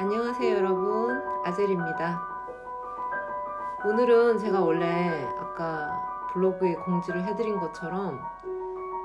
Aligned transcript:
안녕하세요 0.00 0.56
여러분 0.56 1.20
아젤입니다 1.44 2.22
오늘은 3.84 4.38
제가 4.38 4.62
원래 4.62 4.86
아까 5.36 6.26
블로그에 6.32 6.74
공지를 6.76 7.22
해드린 7.26 7.60
것처럼 7.60 8.18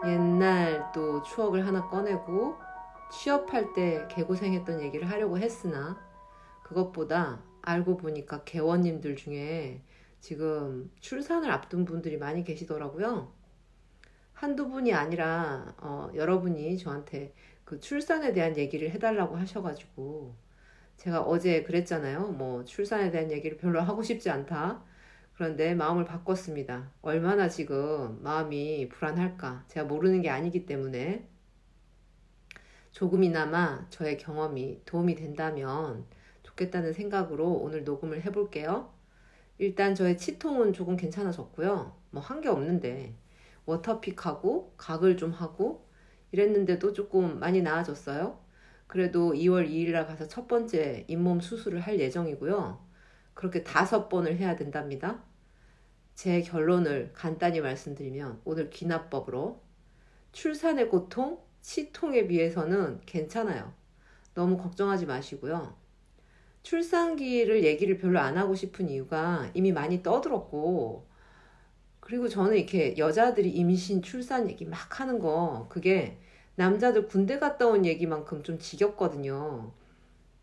옛날 0.05 0.89
또 0.93 1.21
추억을 1.21 1.67
하나 1.67 1.85
꺼내고 1.89 2.55
취업할 3.11 3.73
때 3.73 4.07
개고생했던 4.09 4.79
얘기를 4.79 5.09
하려고 5.09 5.37
했으나 5.37 6.01
그것보다 6.63 7.41
알고 7.61 7.97
보니까 7.97 8.45
개원님들 8.45 9.17
중에 9.17 9.81
지금 10.21 10.89
출산을 11.01 11.51
앞둔 11.51 11.83
분들이 11.83 12.17
많이 12.17 12.45
계시더라고요. 12.45 13.33
한두 14.31 14.69
분이 14.69 14.93
아니라 14.93 15.75
어, 15.75 16.09
여러분이 16.15 16.77
저한테 16.77 17.33
그 17.65 17.81
출산에 17.81 18.31
대한 18.31 18.55
얘기를 18.55 18.89
해달라고 18.91 19.35
하셔가지고 19.35 20.44
제가 20.97 21.21
어제 21.21 21.63
그랬잖아요. 21.63 22.29
뭐 22.33 22.63
출산에 22.65 23.11
대한 23.11 23.31
얘기를 23.31 23.57
별로 23.57 23.81
하고 23.81 24.01
싶지 24.03 24.29
않다. 24.29 24.83
그런데 25.33 25.75
마음을 25.75 26.05
바꿨습니다. 26.05 26.91
얼마나 27.01 27.49
지금 27.49 28.21
마음이 28.23 28.89
불안할까. 28.89 29.65
제가 29.67 29.85
모르는 29.87 30.21
게 30.21 30.29
아니기 30.29 30.65
때문에 30.65 31.27
조금이나마 32.91 33.85
저의 33.89 34.17
경험이 34.17 34.81
도움이 34.85 35.15
된다면 35.15 36.05
좋겠다는 36.43 36.93
생각으로 36.93 37.51
오늘 37.53 37.83
녹음을 37.83 38.23
해볼게요. 38.25 38.93
일단 39.57 39.95
저의 39.95 40.17
치통은 40.17 40.73
조금 40.73 40.95
괜찮아졌고요. 40.97 41.95
뭐 42.11 42.21
한 42.23 42.41
게 42.41 42.49
없는데 42.49 43.15
워터픽하고 43.65 44.73
각을 44.77 45.17
좀 45.17 45.31
하고 45.31 45.87
이랬는데도 46.31 46.93
조금 46.93 47.39
많이 47.39 47.61
나아졌어요. 47.61 48.39
그래도 48.87 49.33
2월 49.33 49.69
2일날 49.69 50.07
가서 50.07 50.27
첫 50.27 50.47
번째 50.47 51.05
잇몸 51.07 51.41
수술을 51.41 51.79
할 51.79 51.99
예정이고요. 51.99 52.85
그렇게 53.33 53.63
다섯 53.63 54.07
번을 54.09 54.37
해야 54.37 54.55
된답니다. 54.55 55.23
제 56.13 56.41
결론을 56.41 57.11
간단히 57.13 57.59
말씀드리면 57.59 58.41
오늘 58.45 58.69
기납법으로 58.69 59.61
출산의 60.31 60.89
고통, 60.89 61.39
치통에 61.61 62.27
비해서는 62.27 63.01
괜찮아요. 63.05 63.73
너무 64.33 64.57
걱정하지 64.57 65.05
마시고요. 65.05 65.75
출산기를 66.63 67.63
얘기를 67.63 67.97
별로 67.97 68.19
안 68.19 68.37
하고 68.37 68.55
싶은 68.55 68.89
이유가 68.89 69.49
이미 69.53 69.71
많이 69.71 70.01
떠들었고, 70.01 71.07
그리고 71.99 72.27
저는 72.27 72.57
이렇게 72.57 72.97
여자들이 72.97 73.49
임신, 73.49 74.01
출산 74.01 74.49
얘기 74.49 74.65
막 74.65 74.99
하는 74.99 75.19
거, 75.19 75.67
그게 75.69 76.19
남자들 76.55 77.07
군대 77.07 77.39
갔다 77.39 77.67
온 77.67 77.85
얘기만큼 77.85 78.43
좀 78.43 78.59
지겹거든요. 78.59 79.73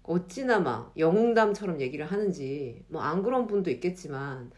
어찌나 0.05 0.61
막 0.61 0.93
영웅담처럼 0.99 1.81
얘기를 1.81 2.07
하는지, 2.07 2.85
뭐 2.89 3.03
안 3.03 3.23
그런 3.23 3.47
분도 3.47 3.71
있겠지만, 3.71 4.53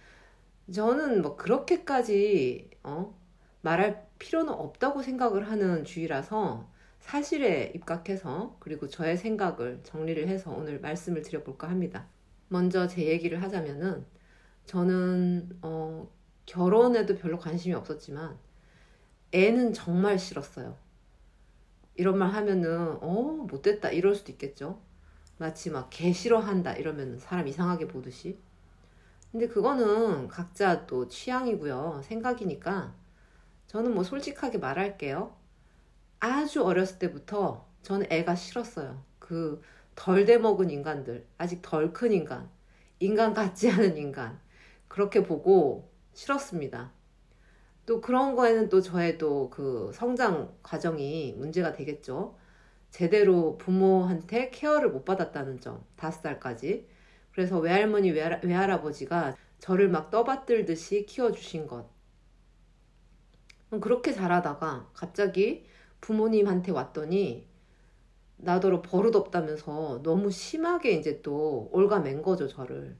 저는 0.72 1.22
뭐 1.22 1.36
그렇게까지, 1.36 2.70
어, 2.84 3.18
말할 3.62 4.06
필요는 4.18 4.52
없다고 4.52 5.02
생각을 5.02 5.50
하는 5.50 5.84
주의라서 5.84 6.70
사실에 7.00 7.72
입각해서 7.74 8.56
그리고 8.60 8.88
저의 8.88 9.16
생각을 9.18 9.80
정리를 9.84 10.26
해서 10.28 10.52
오늘 10.52 10.80
말씀을 10.80 11.22
드려볼까 11.22 11.68
합니다. 11.68 12.08
먼저 12.48 12.86
제 12.88 13.06
얘기를 13.06 13.42
하자면은 13.42 14.06
저는 14.66 15.58
어, 15.62 16.10
결혼에도 16.46 17.16
별로 17.16 17.38
관심이 17.38 17.74
없었지만 17.74 18.38
애는 19.32 19.72
정말 19.74 20.18
싫었어요. 20.18 20.76
이런 21.96 22.18
말 22.18 22.30
하면은 22.30 22.98
어 23.02 23.12
못됐다 23.48 23.90
이럴 23.90 24.14
수도 24.14 24.32
있겠죠. 24.32 24.80
마치 25.38 25.70
막 25.70 25.90
개 25.90 26.12
싫어한다 26.12 26.74
이러면 26.74 27.18
사람 27.18 27.48
이상하게 27.48 27.88
보듯이. 27.88 28.38
근데 29.32 29.48
그거는 29.48 30.28
각자 30.28 30.86
또 30.86 31.08
취향이고요 31.08 32.02
생각이니까 32.04 32.94
저는 33.66 33.94
뭐 33.94 34.04
솔직하게 34.04 34.58
말할게요. 34.58 35.36
아주 36.20 36.64
어렸을 36.64 36.98
때부터 36.98 37.68
저는 37.82 38.06
애가 38.10 38.34
싫었어요. 38.36 39.02
그 39.18 39.62
덜 39.96 40.24
돼먹은 40.24 40.70
인간들, 40.70 41.26
아직 41.38 41.62
덜 41.62 41.92
큰 41.92 42.12
인간, 42.12 42.50
인간 43.00 43.34
같지 43.34 43.70
않은 43.70 43.96
인간, 43.96 44.40
그렇게 44.88 45.22
보고 45.22 45.90
싫었습니다. 46.14 46.92
또 47.86 48.00
그런 48.00 48.34
거에는 48.36 48.68
또 48.68 48.80
저의 48.80 49.18
또 49.18 49.50
그 49.50 49.90
성장 49.94 50.54
과정이 50.62 51.34
문제가 51.36 51.72
되겠죠. 51.72 52.36
제대로 52.90 53.58
부모한테 53.58 54.50
케어를 54.50 54.90
못 54.90 55.04
받았다는 55.04 55.60
점, 55.60 55.84
다섯 55.96 56.22
살까지. 56.22 56.88
그래서 57.32 57.58
외할머니, 57.58 58.10
외할, 58.12 58.40
외할아버지가 58.44 59.36
저를 59.58 59.88
막 59.88 60.10
떠받들듯이 60.10 61.06
키워주신 61.06 61.66
것. 61.66 61.88
그렇게 63.80 64.12
자라다가 64.12 64.88
갑자기 64.94 65.66
부모님한테 66.00 66.70
왔더니 66.72 67.48
나더러 68.36 68.82
버릇없다면서 68.82 70.02
너무 70.02 70.30
심하게 70.30 70.92
이제 70.92 71.22
또 71.22 71.68
올가맨 71.72 72.22
거죠, 72.22 72.46
저를. 72.48 72.96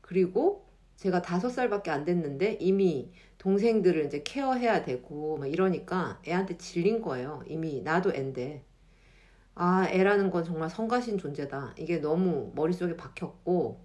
그리고 0.00 0.66
제가 1.02 1.20
다섯 1.20 1.48
살밖에 1.48 1.90
안 1.90 2.04
됐는데 2.04 2.58
이미 2.60 3.10
동생들을 3.38 4.06
이제 4.06 4.22
케어해야 4.22 4.84
되고 4.84 5.36
막 5.36 5.48
이러니까 5.48 6.20
애한테 6.28 6.56
질린 6.58 7.02
거예요. 7.02 7.42
이미 7.48 7.82
나도 7.82 8.14
앤데. 8.14 8.64
아, 9.56 9.88
애라는 9.90 10.30
건 10.30 10.44
정말 10.44 10.70
성가신 10.70 11.18
존재다. 11.18 11.74
이게 11.76 11.98
너무 11.98 12.52
머릿속에 12.54 12.96
박혔고, 12.96 13.84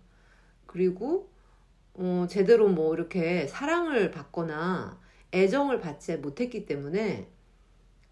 그리고, 0.67 1.31
어, 1.95 2.27
제대로 2.29 2.69
뭐 2.69 2.93
이렇게 2.93 3.47
사랑을 3.47 4.11
받거나 4.11 5.01
애정을 5.33 5.79
받지 5.79 6.15
못했기 6.17 6.67
때문에 6.67 7.31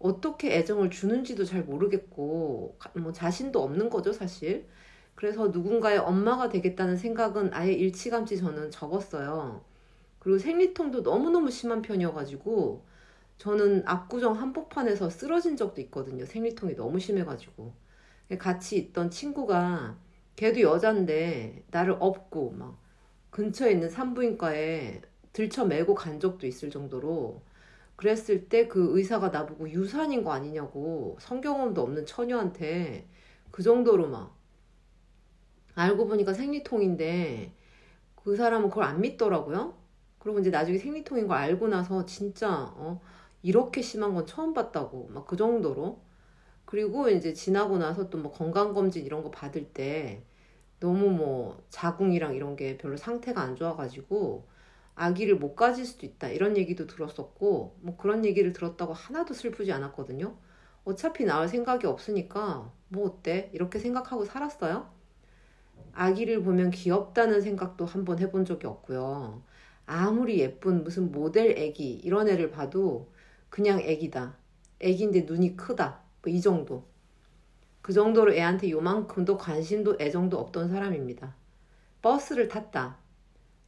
어떻게 0.00 0.56
애정을 0.58 0.90
주는지도 0.90 1.44
잘 1.44 1.62
모르겠고, 1.62 2.76
뭐 2.96 3.12
자신도 3.12 3.62
없는 3.62 3.88
거죠, 3.88 4.12
사실. 4.12 4.66
그래서 5.16 5.48
누군가의 5.48 5.98
엄마가 5.98 6.48
되겠다는 6.50 6.96
생각은 6.98 7.54
아예 7.54 7.72
일치감치 7.72 8.38
저는 8.38 8.70
적었어요. 8.70 9.64
그리고 10.20 10.38
생리통도 10.38 11.02
너무너무 11.02 11.50
심한 11.50 11.82
편이어가지고, 11.82 12.84
저는 13.38 13.84
압구정 13.86 14.34
한복판에서 14.34 15.10
쓰러진 15.10 15.56
적도 15.56 15.80
있거든요. 15.82 16.26
생리통이 16.26 16.76
너무 16.76 17.00
심해가지고. 17.00 17.74
같이 18.38 18.76
있던 18.78 19.10
친구가, 19.10 19.98
걔도 20.36 20.60
여잔데, 20.62 21.64
나를 21.70 21.96
업고, 22.00 22.50
막, 22.52 22.78
근처에 23.30 23.72
있는 23.72 23.90
산부인과에 23.90 25.02
들쳐매고 25.32 25.94
간 25.94 26.20
적도 26.20 26.46
있을 26.46 26.70
정도로, 26.70 27.42
그랬을 27.96 28.48
때 28.48 28.68
그 28.68 28.98
의사가 28.98 29.30
나보고 29.30 29.70
유산인 29.70 30.22
거 30.24 30.32
아니냐고 30.32 31.16
성경험도 31.20 31.80
없는 31.82 32.06
처녀한테 32.06 33.06
그 33.50 33.62
정도로 33.62 34.08
막 34.08 34.35
알고 35.76 36.08
보니까 36.08 36.34
생리통인데 36.34 37.52
그 38.16 38.36
사람은 38.36 38.70
그걸 38.70 38.84
안 38.84 39.00
믿더라고요. 39.00 39.74
그리고 40.18 40.40
이제 40.40 40.50
나중에 40.50 40.78
생리통인 40.78 41.28
걸 41.28 41.38
알고 41.38 41.68
나서 41.68 42.06
진짜 42.06 42.72
어 42.76 43.00
이렇게 43.42 43.82
심한 43.82 44.14
건 44.14 44.26
처음 44.26 44.54
봤다고 44.54 45.08
막 45.12 45.26
그 45.26 45.36
정도로 45.36 46.00
그리고 46.66 47.08
이제 47.10 47.32
지나고 47.34 47.78
나서 47.78 48.10
또 48.10 48.18
뭐 48.18 48.32
건강검진 48.32 49.04
이런 49.06 49.22
거 49.22 49.30
받을 49.30 49.66
때 49.72 50.22
너무 50.80 51.10
뭐 51.10 51.62
자궁이랑 51.70 52.34
이런 52.34 52.56
게 52.56 52.78
별로 52.78 52.96
상태가 52.96 53.40
안 53.42 53.56
좋아가지고 53.56 54.46
아기를 54.96 55.36
못 55.36 55.54
가질 55.56 55.86
수도 55.86 56.06
있다 56.06 56.28
이런 56.30 56.56
얘기도 56.56 56.86
들었었고 56.86 57.76
뭐 57.82 57.96
그런 57.98 58.24
얘기를 58.24 58.52
들었다고 58.52 58.92
하나도 58.94 59.34
슬프지 59.34 59.72
않았거든요. 59.72 60.36
어차피 60.84 61.24
나을 61.24 61.48
생각이 61.48 61.86
없으니까 61.86 62.72
뭐 62.88 63.06
어때 63.06 63.50
이렇게 63.54 63.78
생각하고 63.78 64.24
살았어요. 64.24 64.90
아기를 65.96 66.42
보면 66.42 66.70
귀엽다는 66.70 67.40
생각도 67.40 67.86
한번 67.86 68.18
해본 68.18 68.44
적이 68.44 68.66
없고요. 68.68 69.42
아무리 69.86 70.38
예쁜 70.40 70.84
무슨 70.84 71.10
모델 71.12 71.56
애기 71.58 71.92
이런 71.94 72.28
애를 72.28 72.50
봐도 72.50 73.12
그냥 73.50 73.80
애기다. 73.80 74.36
애기인데 74.80 75.22
눈이 75.22 75.56
크다. 75.56 76.02
뭐 76.22 76.32
이 76.32 76.40
정도. 76.40 76.84
그 77.82 77.92
정도로 77.92 78.34
애한테 78.34 78.70
요만큼도 78.70 79.38
관심도 79.38 79.96
애정도 80.00 80.38
없던 80.38 80.68
사람입니다. 80.68 81.34
버스를 82.02 82.48
탔다. 82.48 82.98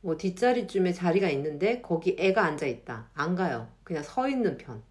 뭐 0.01 0.17
뒷자리쯤에 0.17 0.93
자리가 0.93 1.29
있는데 1.31 1.81
거기 1.83 2.17
애가 2.19 2.45
앉아 2.45 2.67
있다. 2.67 3.11
안 3.15 3.35
가요. 3.37 3.69
그냥 3.85 4.03
서 4.03 4.29
있는 4.29 4.57
편. 4.59 4.83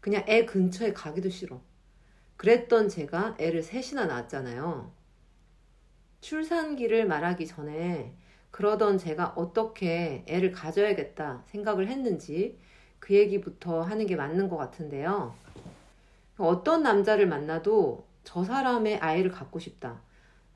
그냥 0.00 0.24
애 0.28 0.44
근처에 0.46 0.92
가기도 0.92 1.28
싫어. 1.30 1.60
그랬던 2.36 2.88
제가 2.88 3.36
애를 3.38 3.62
셋이나 3.62 4.06
낳았잖아요. 4.06 4.92
출산기를 6.20 7.06
말하기 7.06 7.46
전에 7.46 8.12
그러던 8.50 8.98
제가 8.98 9.34
어떻게 9.36 10.24
애를 10.26 10.52
가져야겠다 10.52 11.44
생각을 11.46 11.88
했는지 11.88 12.58
그 12.98 13.14
얘기부터 13.14 13.80
하는 13.82 14.06
게 14.06 14.16
맞는 14.16 14.48
것 14.48 14.56
같은데요. 14.56 15.34
어떤 16.36 16.82
남자를 16.82 17.26
만나도 17.26 18.06
저 18.24 18.44
사람의 18.44 18.98
아이를 18.98 19.30
갖고 19.30 19.58
싶다. 19.58 20.00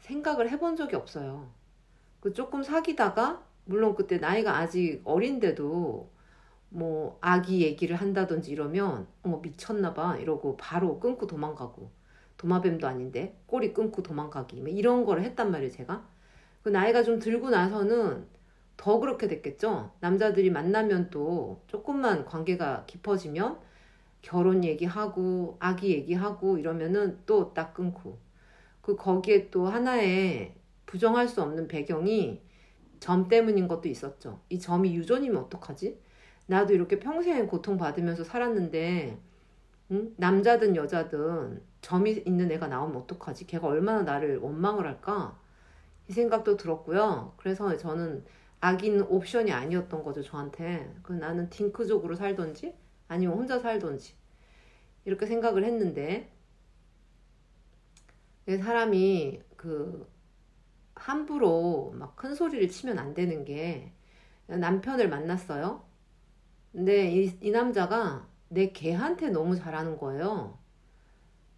생각을 0.01 0.51
해본 0.51 0.77
적이 0.77 0.97
없어요. 0.97 1.49
그 2.21 2.33
조금 2.33 2.63
사귀다가 2.63 3.43
물론 3.65 3.95
그때 3.95 4.19
나이가 4.19 4.59
아직 4.59 5.01
어린데도 5.05 6.11
뭐 6.71 7.19
아기 7.21 7.63
얘기를 7.63 7.97
한다든지 7.97 8.51
이러면 8.51 9.07
어머 9.23 9.39
미쳤나 9.39 9.95
봐 9.95 10.17
이러고 10.17 10.57
바로 10.57 10.99
끊고 10.99 11.27
도망가고 11.27 11.91
도마뱀도 12.45 12.87
아닌데 12.87 13.35
꼬리 13.47 13.73
끊고 13.73 14.03
도망가기 14.03 14.61
뭐 14.61 14.69
이런 14.69 15.05
거를 15.05 15.23
했단 15.23 15.51
말이에요 15.51 15.71
제가 15.73 16.07
그 16.63 16.69
나이가 16.69 17.03
좀 17.03 17.19
들고 17.19 17.51
나서는 17.51 18.27
더 18.77 18.99
그렇게 18.99 19.29
됐겠죠 19.29 19.91
남자들이 20.01 20.51
만나면 20.51 21.11
또 21.11 21.63
조금만 21.69 22.25
관계가 22.27 22.85
깊어지면 22.87 23.59
결혼 24.23 24.65
얘기하고 24.65 25.57
아기 25.61 25.91
얘기하고 25.93 26.59
이러면은 26.59 27.19
또 27.27 27.53
딱 27.55 27.73
끊고 27.75 28.19
그 28.83 28.97
거기에 28.97 29.51
또 29.51 29.67
하나의 29.67 30.55
부정할 30.87 31.29
수 31.29 31.43
없는 31.43 31.69
배경이 31.69 32.43
점 33.01 33.29
때문인 33.29 33.69
것도 33.69 33.89
있었죠. 33.89 34.41
이 34.51 34.59
점이 34.59 34.95
유전이면 34.95 35.45
어떡하지? 35.45 35.99
나도 36.47 36.75
이렇게 36.75 36.99
평생 36.99 37.47
고통받으면서 37.47 38.25
살았는데 38.25 39.19
응? 39.93 40.15
남자든 40.17 40.77
여자든 40.77 41.63
점이 41.85 42.13
있는 42.27 42.51
애가 42.53 42.69
나오면 42.69 42.97
어떡하지? 43.03 43.47
걔가 43.47 43.69
얼마나 43.69 44.03
나를 44.03 44.39
원망을 44.39 44.87
할까? 44.87 45.39
이 46.09 46.13
생각도 46.13 46.57
들었고요. 46.59 47.35
그래서 47.39 47.77
저는 47.77 48.25
아기는 48.61 49.03
옵션이 49.09 49.53
아니었던 49.53 50.05
거죠, 50.05 50.23
저한테. 50.23 50.95
그 51.03 51.13
나는 51.15 51.51
딩크족으로 51.51 52.17
살던지 52.17 52.77
아니면 53.09 53.37
혼자 53.39 53.59
살던지 53.61 54.15
이렇게 55.07 55.27
생각을 55.27 55.65
했는데 55.65 56.31
사람이 58.49 59.43
그 59.57 60.07
함부로 60.97 61.93
막 61.97 62.17
큰 62.17 62.35
소리를 62.35 62.69
치면 62.69 62.99
안 62.99 63.15
되는 63.15 63.45
게 63.45 63.93
남편을 64.47 65.09
만났어요. 65.11 65.85
근데 66.73 67.13
이, 67.13 67.39
이 67.43 67.51
남자가 67.53 68.29
내 68.49 68.73
개한테 68.73 69.31
너무 69.31 69.57
잘하는 69.57 69.99
거예요. 69.99 70.59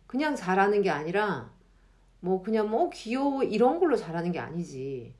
그냥 0.06 0.36
잘하는 0.36 0.82
게 0.82 0.90
아니라 0.90 1.52
뭐 2.20 2.42
그냥 2.42 2.70
뭐 2.70 2.90
귀여워 2.90 3.42
이런 3.44 3.78
걸로 3.80 3.96
잘하는 3.96 4.32
게 4.32 4.38
아니지. 4.40 5.14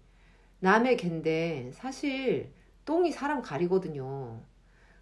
남의 0.61 0.97
개인데 0.97 1.71
사실 1.75 2.53
똥이 2.85 3.13
사람 3.13 3.43
가리거든요. 3.43 4.43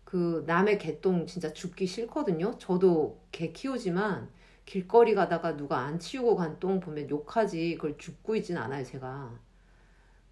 그 0.04 0.44
남의 0.46 0.78
개똥 0.78 1.26
진짜 1.26 1.52
죽기 1.52 1.86
싫거든요. 1.86 2.58
저도 2.58 3.22
개 3.32 3.52
키우지만 3.52 4.30
길거리 4.66 5.14
가다가 5.14 5.56
누가 5.56 5.80
안 5.80 5.98
치우고 5.98 6.36
간 6.36 6.58
똥 6.60 6.80
보면 6.80 7.10
욕하지 7.10 7.76
그걸 7.76 7.98
죽고 7.98 8.36
있진 8.36 8.56
않아요 8.58 8.84
제가 8.84 9.38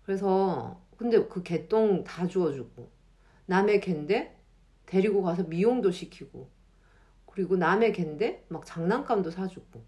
그래서 0.04 0.80
근데 0.96 1.26
그 1.28 1.42
개똥 1.42 2.04
다 2.04 2.26
주워주고 2.26 2.90
남의 3.46 3.80
갠데 3.80 4.36
데리고 4.86 5.22
가서 5.22 5.44
미용도 5.44 5.90
시키고 5.90 6.50
그리고 7.32 7.56
남의 7.56 7.92
갠데 7.94 8.44
막 8.48 8.64
장난감도 8.66 9.30
사주고. 9.30 9.82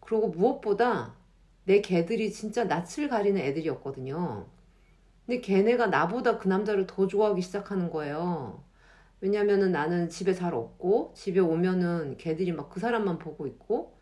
그리고 0.00 0.28
무엇보다 0.28 1.16
내 1.64 1.80
개들이 1.80 2.32
진짜 2.32 2.64
낯을 2.64 3.08
가리는 3.10 3.40
애들이었거든요. 3.40 4.46
근데 5.26 5.40
걔네가 5.40 5.86
나보다 5.88 6.38
그 6.38 6.48
남자를 6.48 6.86
더 6.86 7.06
좋아하기 7.06 7.42
시작하는 7.42 7.90
거예요. 7.90 8.64
왜냐면은 9.20 9.72
나는 9.72 10.08
집에 10.10 10.34
잘 10.34 10.54
없고 10.54 11.14
집에 11.16 11.40
오면은 11.40 12.16
걔들이 12.18 12.52
막 12.52 12.70
그 12.70 12.80
사람만 12.80 13.18
보고 13.18 13.46
있고 13.48 13.98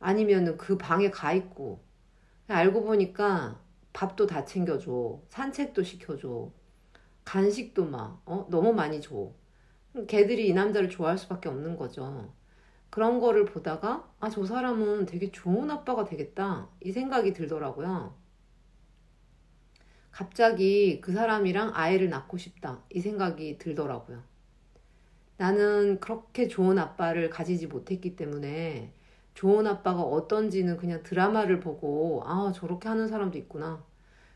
아니면은 0.00 0.56
그 0.58 0.78
방에 0.78 1.10
가 1.10 1.32
있고. 1.34 1.80
알고 2.48 2.84
보니까 2.84 3.60
밥도 3.92 4.26
다 4.26 4.44
챙겨줘 4.44 5.20
산책도 5.28 5.82
시켜줘 5.84 6.50
간식도 7.24 7.86
막 7.86 8.22
어? 8.26 8.46
너무 8.50 8.72
많이 8.72 9.00
줘 9.00 9.32
걔들이 10.08 10.48
이 10.48 10.54
남자를 10.54 10.88
좋아할 10.88 11.18
수밖에 11.18 11.48
없는 11.50 11.76
거죠. 11.76 12.32
그런 12.90 13.20
거를 13.20 13.44
보다가 13.46 14.08
아 14.20 14.30
저 14.30 14.44
사람은 14.46 15.06
되게 15.06 15.30
좋은 15.32 15.70
아빠가 15.70 16.04
되겠다. 16.04 16.68
이 16.82 16.92
생각이 16.92 17.32
들더라고요. 17.34 18.14
갑자기 20.10 21.00
그 21.00 21.12
사람이랑 21.12 21.70
아이를 21.74 22.10
낳고 22.10 22.36
싶다. 22.38 22.82
이 22.90 23.00
생각이 23.00 23.56
들더라고요. 23.58 24.22
나는 25.36 26.00
그렇게 26.00 26.48
좋은 26.48 26.78
아빠를 26.78 27.30
가지지 27.30 27.66
못했기 27.66 28.16
때문에 28.16 28.92
좋은 29.34 29.66
아빠가 29.66 30.02
어떤지는 30.02 30.76
그냥 30.76 31.02
드라마를 31.02 31.60
보고 31.60 32.22
아 32.26 32.52
저렇게 32.52 32.88
하는 32.88 33.06
사람도 33.08 33.38
있구나. 33.38 33.84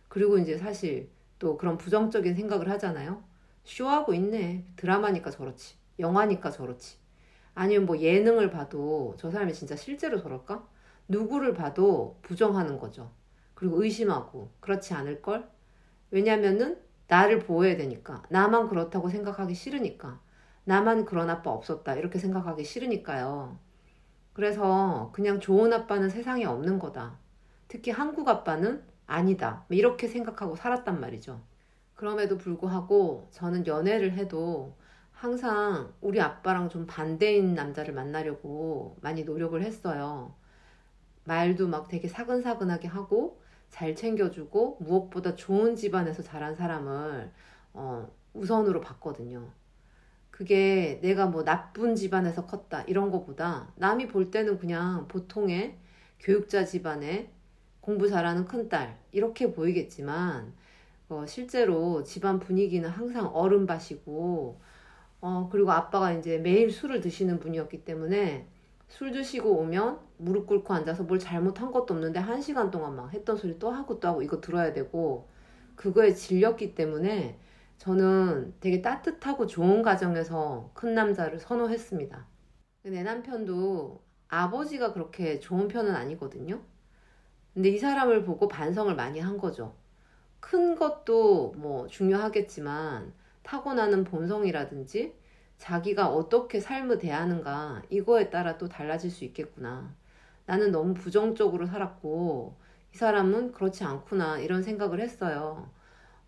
그리고 0.08 0.38
이제 0.38 0.58
사실 0.58 1.10
또 1.38 1.56
그런 1.58 1.78
부정적인 1.78 2.34
생각을 2.36 2.70
하잖아요. 2.70 3.24
쇼하고 3.64 4.14
있네. 4.14 4.66
드라마니까 4.76 5.30
저렇지. 5.30 5.76
영화니까 5.98 6.50
저렇지. 6.50 6.98
아니면 7.54 7.86
뭐 7.86 7.98
예능을 7.98 8.50
봐도 8.50 9.14
저 9.18 9.30
사람이 9.30 9.52
진짜 9.52 9.76
실제로 9.76 10.18
저럴까? 10.18 10.66
누구를 11.08 11.54
봐도 11.54 12.18
부정하는 12.22 12.78
거죠. 12.78 13.10
그리고 13.54 13.82
의심하고 13.82 14.50
그렇지 14.60 14.94
않을 14.94 15.22
걸? 15.22 15.48
왜냐면은 16.10 16.80
나를 17.08 17.40
보호해야 17.40 17.76
되니까. 17.76 18.22
나만 18.30 18.68
그렇다고 18.68 19.08
생각하기 19.08 19.54
싫으니까. 19.54 20.20
나만 20.64 21.04
그런 21.04 21.28
아빠 21.28 21.50
없었다. 21.50 21.94
이렇게 21.94 22.18
생각하기 22.18 22.64
싫으니까요. 22.64 23.58
그래서 24.32 25.10
그냥 25.12 25.40
좋은 25.40 25.72
아빠는 25.72 26.08
세상에 26.08 26.44
없는 26.44 26.78
거다. 26.78 27.18
특히 27.68 27.90
한국 27.90 28.28
아빠는 28.28 28.82
아니다. 29.06 29.64
이렇게 29.68 30.08
생각하고 30.08 30.56
살았단 30.56 31.00
말이죠. 31.00 31.40
그럼에도 32.02 32.36
불구하고 32.36 33.28
저는 33.30 33.64
연애를 33.68 34.14
해도 34.14 34.74
항상 35.12 35.94
우리 36.00 36.20
아빠랑 36.20 36.68
좀 36.68 36.84
반대인 36.84 37.54
남자를 37.54 37.94
만나려고 37.94 38.96
많이 39.00 39.22
노력을 39.22 39.62
했어요. 39.62 40.34
말도 41.22 41.68
막 41.68 41.86
되게 41.86 42.08
사근사근하게 42.08 42.88
하고 42.88 43.40
잘 43.70 43.94
챙겨주고 43.94 44.78
무엇보다 44.80 45.36
좋은 45.36 45.76
집안에서 45.76 46.24
자란 46.24 46.56
사람을 46.56 47.30
어, 47.72 48.10
우선으로 48.34 48.80
봤거든요. 48.80 49.52
그게 50.32 50.98
내가 51.02 51.26
뭐 51.26 51.44
나쁜 51.44 51.94
집안에서 51.94 52.46
컸다 52.46 52.82
이런 52.88 53.12
거보다 53.12 53.72
남이 53.76 54.08
볼 54.08 54.32
때는 54.32 54.58
그냥 54.58 55.06
보통의 55.06 55.78
교육자 56.18 56.64
집안에 56.64 57.30
공부 57.80 58.08
잘하는 58.08 58.44
큰딸 58.46 58.98
이렇게 59.12 59.52
보이겠지만 59.52 60.52
어, 61.12 61.26
실제로 61.26 62.02
집안 62.04 62.38
분위기는 62.38 62.88
항상 62.88 63.26
어른밭이고 63.34 64.60
어, 65.20 65.48
그리고 65.52 65.72
아빠가 65.72 66.12
이제 66.12 66.38
매일 66.38 66.70
술을 66.70 67.00
드시는 67.00 67.38
분이었기 67.38 67.84
때문에 67.84 68.48
술 68.88 69.12
드시고 69.12 69.50
오면 69.58 70.00
무릎 70.18 70.46
꿇고 70.46 70.74
앉아서 70.74 71.04
뭘 71.04 71.18
잘못한 71.18 71.72
것도 71.72 71.94
없는데 71.94 72.18
한 72.20 72.40
시간 72.42 72.70
동안 72.70 72.96
막 72.96 73.12
했던 73.12 73.36
소리 73.36 73.58
또 73.58 73.70
하고 73.70 74.00
또 74.00 74.08
하고 74.08 74.22
이거 74.22 74.40
들어야 74.40 74.72
되고 74.72 75.28
그거에 75.76 76.14
질렸기 76.14 76.74
때문에 76.74 77.38
저는 77.78 78.54
되게 78.60 78.82
따뜻하고 78.82 79.46
좋은 79.46 79.82
가정에서 79.82 80.70
큰 80.74 80.94
남자를 80.94 81.38
선호했습니다. 81.40 82.26
내 82.84 83.02
남편도 83.02 84.02
아버지가 84.28 84.92
그렇게 84.92 85.40
좋은 85.40 85.68
편은 85.68 85.94
아니거든요. 85.94 86.60
근데 87.54 87.70
이 87.70 87.78
사람을 87.78 88.24
보고 88.24 88.48
반성을 88.48 88.94
많이 88.94 89.20
한 89.20 89.38
거죠. 89.38 89.74
큰 90.42 90.74
것도 90.74 91.54
뭐 91.56 91.86
중요하겠지만 91.86 93.14
타고나는 93.44 94.02
본성이라든지 94.04 95.14
자기가 95.56 96.08
어떻게 96.08 96.58
삶을 96.60 96.98
대하는가 96.98 97.82
이거에 97.88 98.28
따라 98.28 98.58
또 98.58 98.68
달라질 98.68 99.10
수 99.10 99.24
있겠구나. 99.24 99.94
나는 100.44 100.72
너무 100.72 100.94
부정적으로 100.94 101.64
살았고 101.66 102.56
이 102.92 102.96
사람은 102.96 103.52
그렇지 103.52 103.84
않구나 103.84 104.40
이런 104.40 104.62
생각을 104.62 105.00
했어요. 105.00 105.70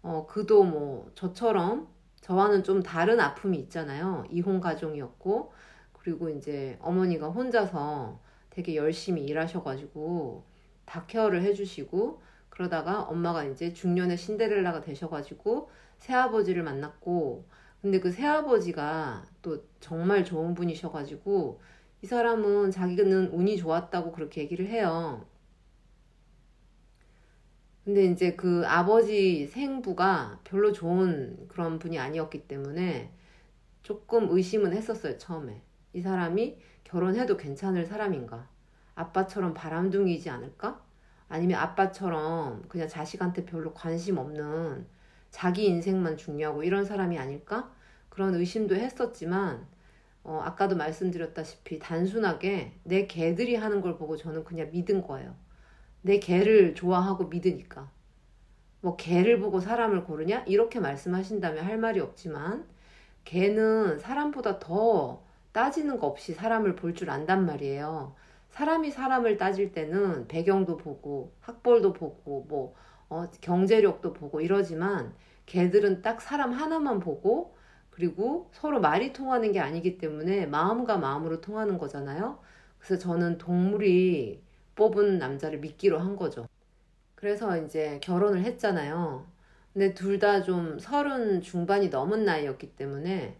어, 0.00 0.26
그도 0.28 0.62
뭐 0.62 1.10
저처럼 1.16 1.88
저와는 2.20 2.62
좀 2.62 2.82
다른 2.82 3.18
아픔이 3.18 3.58
있잖아요. 3.58 4.24
이혼 4.30 4.60
가정이었고 4.60 5.52
그리고 5.92 6.30
이제 6.30 6.78
어머니가 6.80 7.28
혼자서 7.28 8.20
되게 8.48 8.76
열심히 8.76 9.24
일하셔가지고 9.24 10.44
다 10.84 11.04
케어를 11.06 11.42
해주시고 11.42 12.22
그러다가 12.54 13.02
엄마가 13.02 13.44
이제 13.44 13.72
중년의 13.72 14.16
신데렐라가 14.16 14.80
되셔가지고 14.80 15.68
새아버지를 15.98 16.62
만났고 16.62 17.44
근데 17.82 18.00
그 18.00 18.10
새아버지가 18.10 19.26
또 19.42 19.62
정말 19.80 20.24
좋은 20.24 20.54
분이셔가지고 20.54 21.60
이 22.02 22.06
사람은 22.06 22.70
자기는 22.70 23.28
운이 23.28 23.56
좋았다고 23.58 24.12
그렇게 24.12 24.40
얘기를 24.40 24.66
해요. 24.68 25.26
근데 27.84 28.04
이제 28.06 28.34
그 28.34 28.62
아버지 28.66 29.46
생부가 29.46 30.40
별로 30.44 30.72
좋은 30.72 31.46
그런 31.48 31.78
분이 31.78 31.98
아니었기 31.98 32.48
때문에 32.48 33.10
조금 33.82 34.28
의심은 34.30 34.72
했었어요, 34.72 35.18
처음에. 35.18 35.60
이 35.92 36.00
사람이 36.00 36.58
결혼해도 36.84 37.36
괜찮을 37.36 37.84
사람인가? 37.84 38.48
아빠처럼 38.94 39.52
바람둥이지 39.52 40.30
않을까? 40.30 40.83
아니면 41.34 41.58
아빠처럼 41.60 42.62
그냥 42.68 42.88
자식한테 42.88 43.44
별로 43.44 43.74
관심 43.74 44.18
없는 44.18 44.86
자기 45.30 45.66
인생만 45.66 46.16
중요하고 46.16 46.62
이런 46.62 46.84
사람이 46.84 47.18
아닐까? 47.18 47.72
그런 48.08 48.34
의심도 48.34 48.76
했었지만 48.76 49.66
어, 50.22 50.40
아까도 50.44 50.76
말씀드렸다시피 50.76 51.78
단순하게 51.80 52.78
내 52.84 53.06
개들이 53.06 53.56
하는 53.56 53.80
걸 53.80 53.96
보고 53.98 54.16
저는 54.16 54.44
그냥 54.44 54.70
믿은 54.70 55.02
거예요. 55.02 55.34
내 56.02 56.18
개를 56.20 56.74
좋아하고 56.76 57.24
믿으니까. 57.26 57.90
뭐 58.80 58.96
개를 58.96 59.40
보고 59.40 59.60
사람을 59.60 60.04
고르냐? 60.04 60.44
이렇게 60.46 60.78
말씀하신다면 60.78 61.64
할 61.64 61.78
말이 61.78 62.00
없지만 62.00 62.66
개는 63.24 63.98
사람보다 63.98 64.58
더 64.60 65.24
따지는 65.52 65.98
거 65.98 66.06
없이 66.06 66.32
사람을 66.34 66.76
볼 66.76 66.94
줄 66.94 67.10
안단 67.10 67.44
말이에요. 67.46 68.14
사람이 68.54 68.90
사람을 68.90 69.36
따질 69.36 69.72
때는 69.72 70.28
배경도 70.28 70.76
보고 70.78 71.32
학벌도 71.40 71.92
보고 71.92 72.44
뭐 72.48 72.74
어, 73.08 73.30
경제력도 73.40 74.12
보고 74.14 74.40
이러지만 74.40 75.14
개들은 75.46 76.02
딱 76.02 76.20
사람 76.22 76.52
하나만 76.52 77.00
보고 77.00 77.56
그리고 77.90 78.50
서로 78.52 78.80
말이 78.80 79.12
통하는 79.12 79.52
게 79.52 79.60
아니기 79.60 79.98
때문에 79.98 80.46
마음과 80.46 80.98
마음으로 80.98 81.40
통하는 81.40 81.78
거잖아요. 81.78 82.40
그래서 82.78 82.98
저는 82.98 83.38
동물이 83.38 84.42
뽑은 84.76 85.18
남자를 85.18 85.58
믿기로 85.60 85.98
한 85.98 86.16
거죠. 86.16 86.46
그래서 87.16 87.56
이제 87.62 88.00
결혼을 88.02 88.42
했잖아요. 88.44 89.26
근데 89.72 89.94
둘 89.94 90.18
다 90.20 90.42
좀 90.42 90.78
서른 90.78 91.40
중반이 91.42 91.88
넘은 91.90 92.24
나이였기 92.24 92.76
때문에 92.76 93.38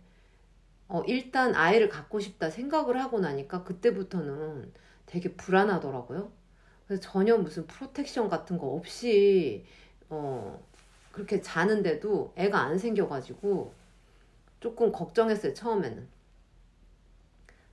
어, 0.88 1.02
일단 1.06 1.54
아이를 1.54 1.88
갖고 1.88 2.20
싶다 2.20 2.50
생각을 2.50 3.00
하고 3.02 3.18
나니까 3.20 3.64
그때부터는 3.64 4.72
되게 5.06 5.34
불안하더라고요. 5.34 6.32
그래서 6.86 7.02
전혀 7.02 7.36
무슨 7.36 7.66
프로텍션 7.66 8.28
같은 8.28 8.58
거 8.58 8.68
없이 8.68 9.64
어, 10.10 10.62
그렇게 11.12 11.40
자는데도 11.40 12.32
애가 12.36 12.58
안 12.60 12.78
생겨가지고 12.78 13.74
조금 14.60 14.92
걱정했어요, 14.92 15.54
처음에는. 15.54 16.08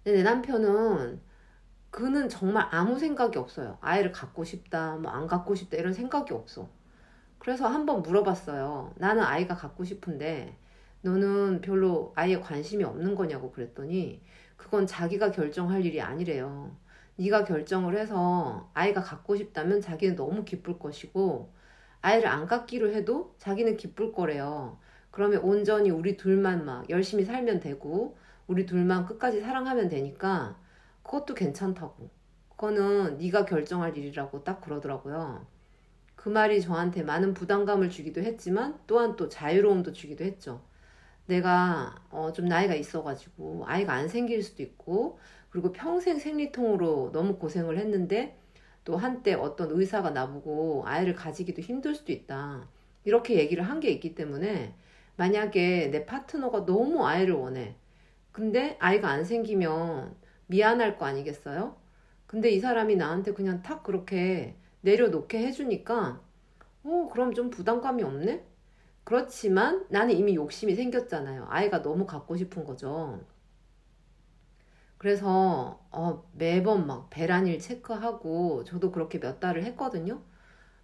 근데 0.04 0.18
내 0.18 0.24
남편은 0.24 1.22
그는 1.92 2.30
정말 2.30 2.68
아무 2.72 2.98
생각이 3.00 3.38
없어요. 3.38 3.78
아이를 3.82 4.12
갖고 4.12 4.44
싶다, 4.44 4.98
뭐 4.98 5.12
안 5.12 5.28
갖고 5.28 5.56
싶다, 5.56 5.78
이런 5.78 5.94
생각이 5.94 6.34
없어. 6.34 6.70
그래서 7.40 7.68
한번 7.68 8.02
물어봤어요. 8.04 8.94
나는 8.98 9.24
아이가 9.24 9.56
갖고 9.56 9.84
싶은데, 9.84 10.58
너는 11.02 11.62
별로 11.62 12.14
아이에 12.16 12.40
관심이 12.40 12.84
없는 12.84 13.16
거냐고 13.16 13.52
그랬더니, 13.52 14.22
그건 14.58 14.88
자기가 14.88 15.32
결정할 15.32 15.86
일이 15.86 16.02
아니래요. 16.02 16.76
네가 17.22 17.46
결정을 17.46 17.98
해서 17.98 18.72
아이가 18.74 19.02
갖고 19.02 19.36
싶다면 19.36 19.80
자기는 19.80 20.16
너무 20.16 20.44
기쁠 20.44 20.80
것이고, 20.80 21.54
아이를 22.02 22.28
안 22.28 22.48
갖기로 22.48 22.92
해도 22.92 23.36
자기는 23.38 23.78
기쁠 23.78 24.12
거래요. 24.12 24.80
그러면 25.12 25.42
온전히 25.42 25.92
우리 25.92 26.18
둘만 26.18 26.66
막 26.66 26.90
열심히 26.90 27.24
살면 27.24 27.60
되고, 27.60 28.18
우리 28.48 28.66
둘만 28.66 29.06
끝까지 29.06 29.42
사랑하면 29.42 29.88
되니까, 29.88 30.58
그것도 31.04 31.36
괜찮다고. 31.36 32.10
그거는 32.50 33.20
네가 33.20 33.46
결정할 33.46 33.96
일이라고 33.96 34.44
딱 34.44 34.62
그러더라고요. 34.62 35.46
그 36.16 36.30
말이 36.30 36.60
저한테 36.62 37.04
많은 37.04 37.34
부담감을 37.34 37.90
주기도 37.90 38.22
했지만 38.22 38.80
또한 38.88 39.16
또 39.16 39.30
자유로움도 39.30 39.94
주기도 39.94 40.24
했죠. 40.24 40.62
내가 41.26 41.96
어, 42.10 42.32
좀 42.34 42.46
나이가 42.46 42.76
있어가지고 42.76 43.64
아이가 43.68 43.94
안 43.94 44.08
생길 44.08 44.44
수도 44.44 44.64
있고 44.64 45.20
그리고 45.52 45.74
평생 45.74 46.20
생리통으로 46.20 47.12
너무 47.14 47.38
고생을 47.38 47.78
했는데 47.80 48.38
또 48.86 48.98
한때 48.98 49.34
어떤 49.36 49.72
의사가 49.72 50.12
나보고 50.12 50.84
아이를 50.88 51.16
가지기도 51.16 51.62
힘들 51.62 51.96
수도 51.96 52.12
있다. 52.14 52.70
이렇게 53.06 53.36
얘기를 53.40 53.64
한 53.64 53.80
게 53.82 53.90
있기 53.92 54.16
때문에 54.16 54.76
만약에 55.18 55.90
내 55.92 56.06
파트너가 56.08 56.66
너무 56.66 57.06
아이를 57.08 57.36
원해. 57.36 57.76
근데 58.32 58.78
아이가 58.80 59.10
안 59.10 59.26
생기면 59.26 60.16
미안할 60.48 60.98
거 60.98 61.06
아니겠어요? 61.06 61.78
근데 62.28 62.50
이 62.52 62.60
사람이 62.60 62.96
나한테 62.98 63.34
그냥 63.34 63.64
탁 63.64 63.84
그렇게 63.84 64.56
내려놓게 64.82 65.40
해주니까, 65.48 66.22
어, 66.84 67.10
그럼 67.12 67.34
좀 67.34 67.50
부담감이 67.52 68.04
없네? 68.04 68.46
그렇지만 69.06 69.86
나는 69.90 70.16
이미 70.16 70.36
욕심이 70.36 70.76
생겼잖아요. 70.76 71.48
아이가 71.50 71.82
너무 71.84 72.06
갖고 72.06 72.38
싶은 72.38 72.66
거죠. 72.66 73.22
그래서 75.02 75.84
어, 75.92 76.24
매번 76.34 76.86
막 76.88 77.10
배란일 77.10 77.60
체크하고 77.60 78.64
저도 78.66 78.92
그렇게 78.92 79.20
몇 79.20 79.40
달을 79.40 79.64
했거든요. 79.66 80.22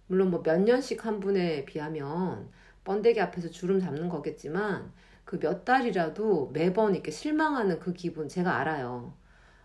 물론 0.08 0.30
뭐 0.30 0.42
몇 0.42 0.60
년씩 0.62 1.06
한 1.06 1.20
분에 1.20 1.64
비하면 1.66 2.50
번데기 2.84 3.20
앞에서 3.20 3.50
주름 3.50 3.80
잡는 3.80 4.08
거겠지만 4.10 4.92
그 5.24 5.38
몇 5.40 5.64
달이라도 5.64 6.50
매번 6.52 6.94
이렇게 6.94 7.10
실망하는 7.12 7.80
그 7.80 7.92
기분 7.94 8.28
제가 8.28 8.56
알아요. 8.58 9.14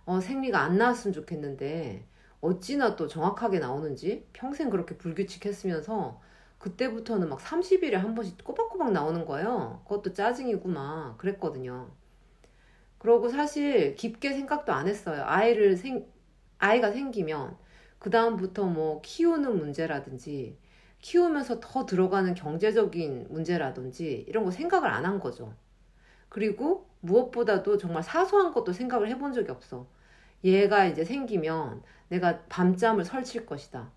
어, 0.05 0.19
생리가 0.21 0.59
안 0.61 0.77
나왔으면 0.77 1.13
좋겠는데 1.13 2.07
어찌나 2.41 2.95
또 2.97 3.07
정확하게 3.07 3.59
나오는지 3.59 4.27
평생 4.33 4.69
그렇게 4.69 4.97
불규칙했으면서 4.97 6.21
그때부터는 6.59 7.29
막 7.29 7.39
30일에 7.39 7.95
한 7.97 8.15
번씩 8.15 8.43
꼬박꼬박 8.43 8.91
나오는 8.93 9.25
거예요. 9.25 9.81
그것도 9.87 10.13
짜증이고 10.13 10.69
막 10.69 11.17
그랬거든요. 11.17 11.91
그러고 13.03 13.27
사실 13.29 13.95
깊게 13.95 14.33
생각도 14.33 14.71
안 14.73 14.87
했어요. 14.87 15.23
아이를 15.25 15.75
생, 15.77 16.05
아이가 16.59 16.91
생기면 16.91 17.57
그다음부터 17.99 18.65
뭐 18.67 19.01
키우는 19.01 19.57
문제라든지 19.57 20.57
키우면서 20.99 21.59
더 21.59 21.85
들어가는 21.85 22.33
경제적인 22.35 23.27
문제라든지 23.29 24.25
이런 24.27 24.45
거 24.45 24.51
생각을 24.51 24.89
안 24.89 25.05
한 25.05 25.19
거죠. 25.19 25.53
그리고 26.29 26.89
무엇보다도 27.01 27.77
정말 27.77 28.03
사소한 28.03 28.53
것도 28.53 28.73
생각을 28.73 29.09
해본 29.09 29.33
적이 29.33 29.51
없어. 29.51 29.87
얘가 30.45 30.85
이제 30.85 31.05
생기면 31.05 31.83
내가 32.09 32.41
밤잠을 32.49 33.05
설칠 33.05 33.45
것이다. 33.45 33.91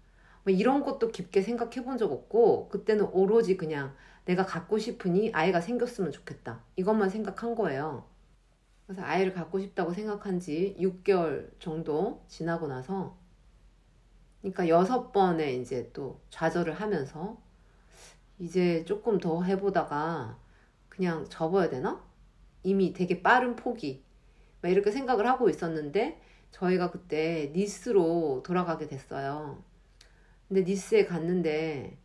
뭐 0.44 0.52
이런 0.54 0.82
것도 0.82 1.08
깊게 1.10 1.42
생각해 1.42 1.84
본 1.84 1.98
적 1.98 2.12
없고, 2.12 2.68
그때는 2.70 3.06
오로지 3.12 3.56
그냥 3.58 3.94
내가 4.26 4.46
갖고 4.46 4.78
싶으니 4.78 5.30
아이가 5.34 5.60
생겼으면 5.60 6.12
좋겠다. 6.12 6.64
이것만 6.76 7.10
생각한 7.10 7.54
거예요. 7.56 8.04
그래서 8.87 9.02
아이를 9.02 9.33
갖고 9.33 9.61
싶다고 9.61 9.93
생각한 9.93 10.40
지 10.40 10.76
6개월 10.78 11.50
정도 11.61 12.25
지나고 12.28 12.69
나서, 12.69 13.16
그러니까 14.40 14.69
여섯 14.69 15.12
번에 15.12 15.55
이제 15.55 15.90
또 15.93 16.21
좌절을 16.31 16.75
하면서, 16.75 17.38
이제 18.38 18.85
조금 18.85 19.19
더 19.19 19.43
해보다가 19.43 20.38
그냥 20.88 21.26
접어야 21.28 21.69
되나? 21.71 22.05
이미 22.62 22.93
되게 22.93 23.23
빠른 23.23 23.57
포기 23.57 24.05
막 24.62 24.71
이렇게 24.71 24.90
생각을 24.90 25.26
하고 25.28 25.49
있었는데 25.50 26.21
저희가 26.52 26.90
그때 26.90 27.52
니스로 27.55 28.43
돌아가게 28.45 28.87
됐어요. 28.88 29.62
근데 30.49 30.62
니스에 30.64 31.07
갔는데 31.07 31.99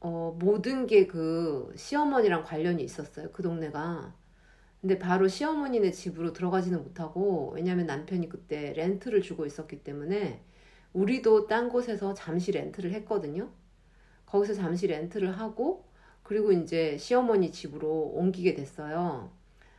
어, 0.00 0.36
모든 0.38 0.86
게 0.86 1.06
그 1.06 1.72
시어머니랑 1.76 2.44
관련이 2.44 2.82
있었어요. 2.82 3.30
그 3.32 3.42
동네가. 3.42 4.14
근데 4.80 4.98
바로 4.98 5.26
시어머니네 5.26 5.90
집으로 5.90 6.32
들어가지는 6.32 6.82
못하고 6.82 7.52
왜냐면 7.54 7.86
남편이 7.86 8.28
그때 8.28 8.72
렌트를 8.74 9.22
주고 9.22 9.44
있었기 9.44 9.82
때문에 9.82 10.40
우리도 10.92 11.46
딴 11.48 11.68
곳에서 11.68 12.14
잠시 12.14 12.52
렌트를 12.52 12.92
했거든요. 12.92 13.50
거기서 14.26 14.54
잠시 14.54 14.86
렌트를 14.86 15.38
하고 15.38 15.84
그리고 16.22 16.52
이제 16.52 16.96
시어머니 16.98 17.50
집으로 17.50 18.12
옮기게 18.14 18.54
됐어요. 18.54 19.30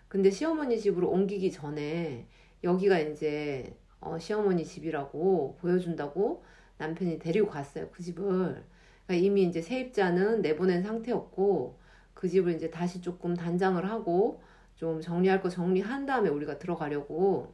근데 0.07 0.29
시어머니 0.31 0.79
집으로 0.79 1.09
옮기기 1.09 1.51
전에 1.51 2.27
여기가 2.63 2.99
이제 2.99 3.77
어, 4.01 4.17
시어머니 4.17 4.65
집이라고 4.65 5.57
보여준다고 5.61 6.43
남편이 6.77 7.19
데리고 7.19 7.47
갔어요. 7.49 7.89
그 7.91 8.01
집을. 8.01 8.63
그러니까 9.05 9.25
이미 9.25 9.43
이제 9.43 9.61
세입자는 9.61 10.41
내보낸 10.41 10.81
상태였고 10.81 11.77
그 12.13 12.27
집을 12.27 12.55
이제 12.55 12.69
다시 12.69 13.01
조금 13.01 13.35
단장을 13.35 13.83
하고 13.89 14.41
좀 14.79 15.01
정리할 15.01 15.41
거 15.41 15.49
정리한 15.49 16.07
다음에 16.07 16.29
우리가 16.29 16.57
들어가려고 16.59 17.53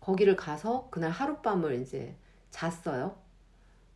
거기를 0.00 0.36
가서 0.36 0.88
그날 0.90 1.10
하룻밤을 1.10 1.80
이제 1.80 2.16
잤어요. 2.50 3.16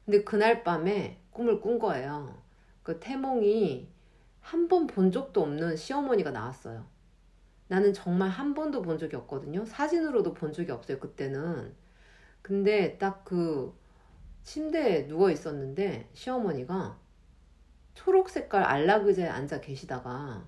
근데 0.04 0.24
그날 0.24 0.62
밤에 0.64 1.20
꿈을 1.32 1.60
꾼 1.60 1.78
거예요. 1.78 2.40
그 2.82 3.00
태몽이 3.00 3.88
한 4.40 4.68
번 4.68 4.86
본 4.86 5.10
적도 5.12 5.42
없는 5.42 5.76
시어머니가 5.76 6.30
나왔어요. 6.30 6.86
나는 7.68 7.92
정말 7.92 8.28
한 8.30 8.54
번도 8.54 8.82
본 8.82 8.98
적이 8.98 9.16
없거든요. 9.16 9.64
사진으로도 9.64 10.34
본 10.34 10.52
적이 10.52 10.72
없어요, 10.72 10.98
그때는. 11.00 11.74
근데 12.42 12.98
딱 12.98 13.24
그 13.24 13.76
침대에 14.44 15.08
누워 15.08 15.30
있었는데 15.30 16.08
시어머니가 16.14 16.98
초록 17.94 18.30
색깔 18.30 18.62
안락 18.64 19.06
의자에 19.08 19.28
앉아 19.28 19.60
계시다가 19.60 20.44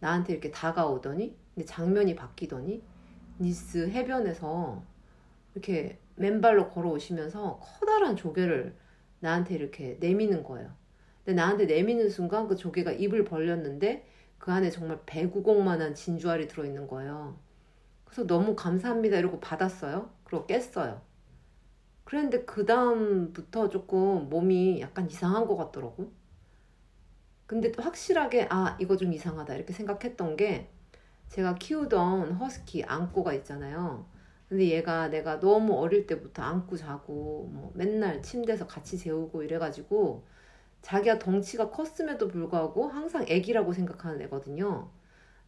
나한테 0.00 0.32
이렇게 0.32 0.50
다가오더니 0.50 1.36
장면이 1.64 2.14
바뀌더니 2.14 2.82
니스 3.40 3.88
해변에서 3.88 4.82
이렇게 5.54 5.98
맨발로 6.16 6.70
걸어오시면서 6.70 7.60
커다란 7.62 8.16
조개를 8.16 8.76
나한테 9.20 9.54
이렇게 9.54 9.96
내미는 10.00 10.42
거예요. 10.42 10.70
근데 11.24 11.40
나한테 11.40 11.66
내미는 11.66 12.08
순간 12.10 12.48
그 12.48 12.56
조개가 12.56 12.92
입을 12.92 13.24
벌렸는데 13.24 14.06
그 14.38 14.52
안에 14.52 14.70
정말 14.70 15.00
배구공만한 15.04 15.94
진주알이 15.94 16.48
들어있는 16.48 16.86
거예요. 16.86 17.38
그래서 18.04 18.26
너무 18.26 18.56
감사합니다 18.56 19.18
이러고 19.18 19.40
받았어요. 19.40 20.10
그리고 20.24 20.46
깼어요. 20.46 21.00
그랬는데 22.04 22.44
그 22.44 22.64
다음부터 22.64 23.68
조금 23.68 24.30
몸이 24.30 24.80
약간 24.80 25.10
이상한 25.10 25.46
것 25.46 25.56
같더라고. 25.56 26.10
근데 27.48 27.72
또 27.72 27.82
확실하게 27.82 28.46
아 28.50 28.76
이거 28.78 28.98
좀 28.98 29.10
이상하다 29.10 29.54
이렇게 29.54 29.72
생각했던 29.72 30.36
게 30.36 30.68
제가 31.30 31.54
키우던 31.54 32.34
허스키 32.34 32.84
안고가 32.84 33.32
있잖아요. 33.32 34.04
근데 34.50 34.68
얘가 34.68 35.08
내가 35.08 35.40
너무 35.40 35.72
어릴 35.80 36.06
때부터 36.06 36.42
안고 36.42 36.76
자고 36.76 37.48
뭐 37.50 37.72
맨날 37.74 38.22
침대에서 38.22 38.66
같이 38.66 38.98
재우고 38.98 39.42
이래가지고 39.42 40.26
자기가 40.82 41.18
덩치가 41.18 41.70
컸음에도 41.70 42.28
불구하고 42.28 42.86
항상 42.88 43.24
애기라고 43.26 43.72
생각하는 43.72 44.20
애거든요. 44.22 44.90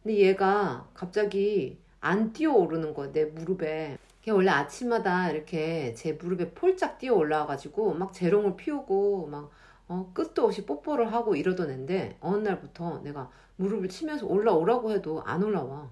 근데 0.01 0.17
얘가 0.17 0.89
갑자기 0.95 1.79
안 1.99 2.33
뛰어 2.33 2.53
오르는 2.53 2.95
거야 2.95 3.11
내 3.11 3.25
무릎에. 3.25 3.99
걔 4.23 4.31
원래 4.31 4.49
아침마다 4.49 5.29
이렇게 5.29 5.93
제 5.93 6.13
무릎에 6.13 6.49
폴짝 6.55 6.97
뛰어 6.97 7.13
올라와가지고 7.13 7.93
막 7.93 8.11
재롱을 8.11 8.55
피우고 8.55 9.27
막 9.27 9.51
어, 9.91 10.09
끝도 10.13 10.45
없이 10.45 10.65
뽀뽀를 10.65 11.11
하고 11.11 11.35
이러던 11.35 11.69
애인데 11.69 12.17
어느 12.21 12.37
날부터 12.47 12.99
내가 12.99 13.29
무릎을 13.57 13.89
치면서 13.89 14.25
올라오라고 14.25 14.91
해도 14.91 15.21
안 15.23 15.43
올라와. 15.43 15.91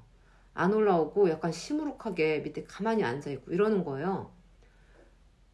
안 0.54 0.74
올라오고 0.74 1.30
약간 1.30 1.52
시무룩하게 1.52 2.40
밑에 2.40 2.64
가만히 2.64 3.04
앉아있고 3.04 3.52
이러는 3.52 3.84
거예요. 3.84 4.32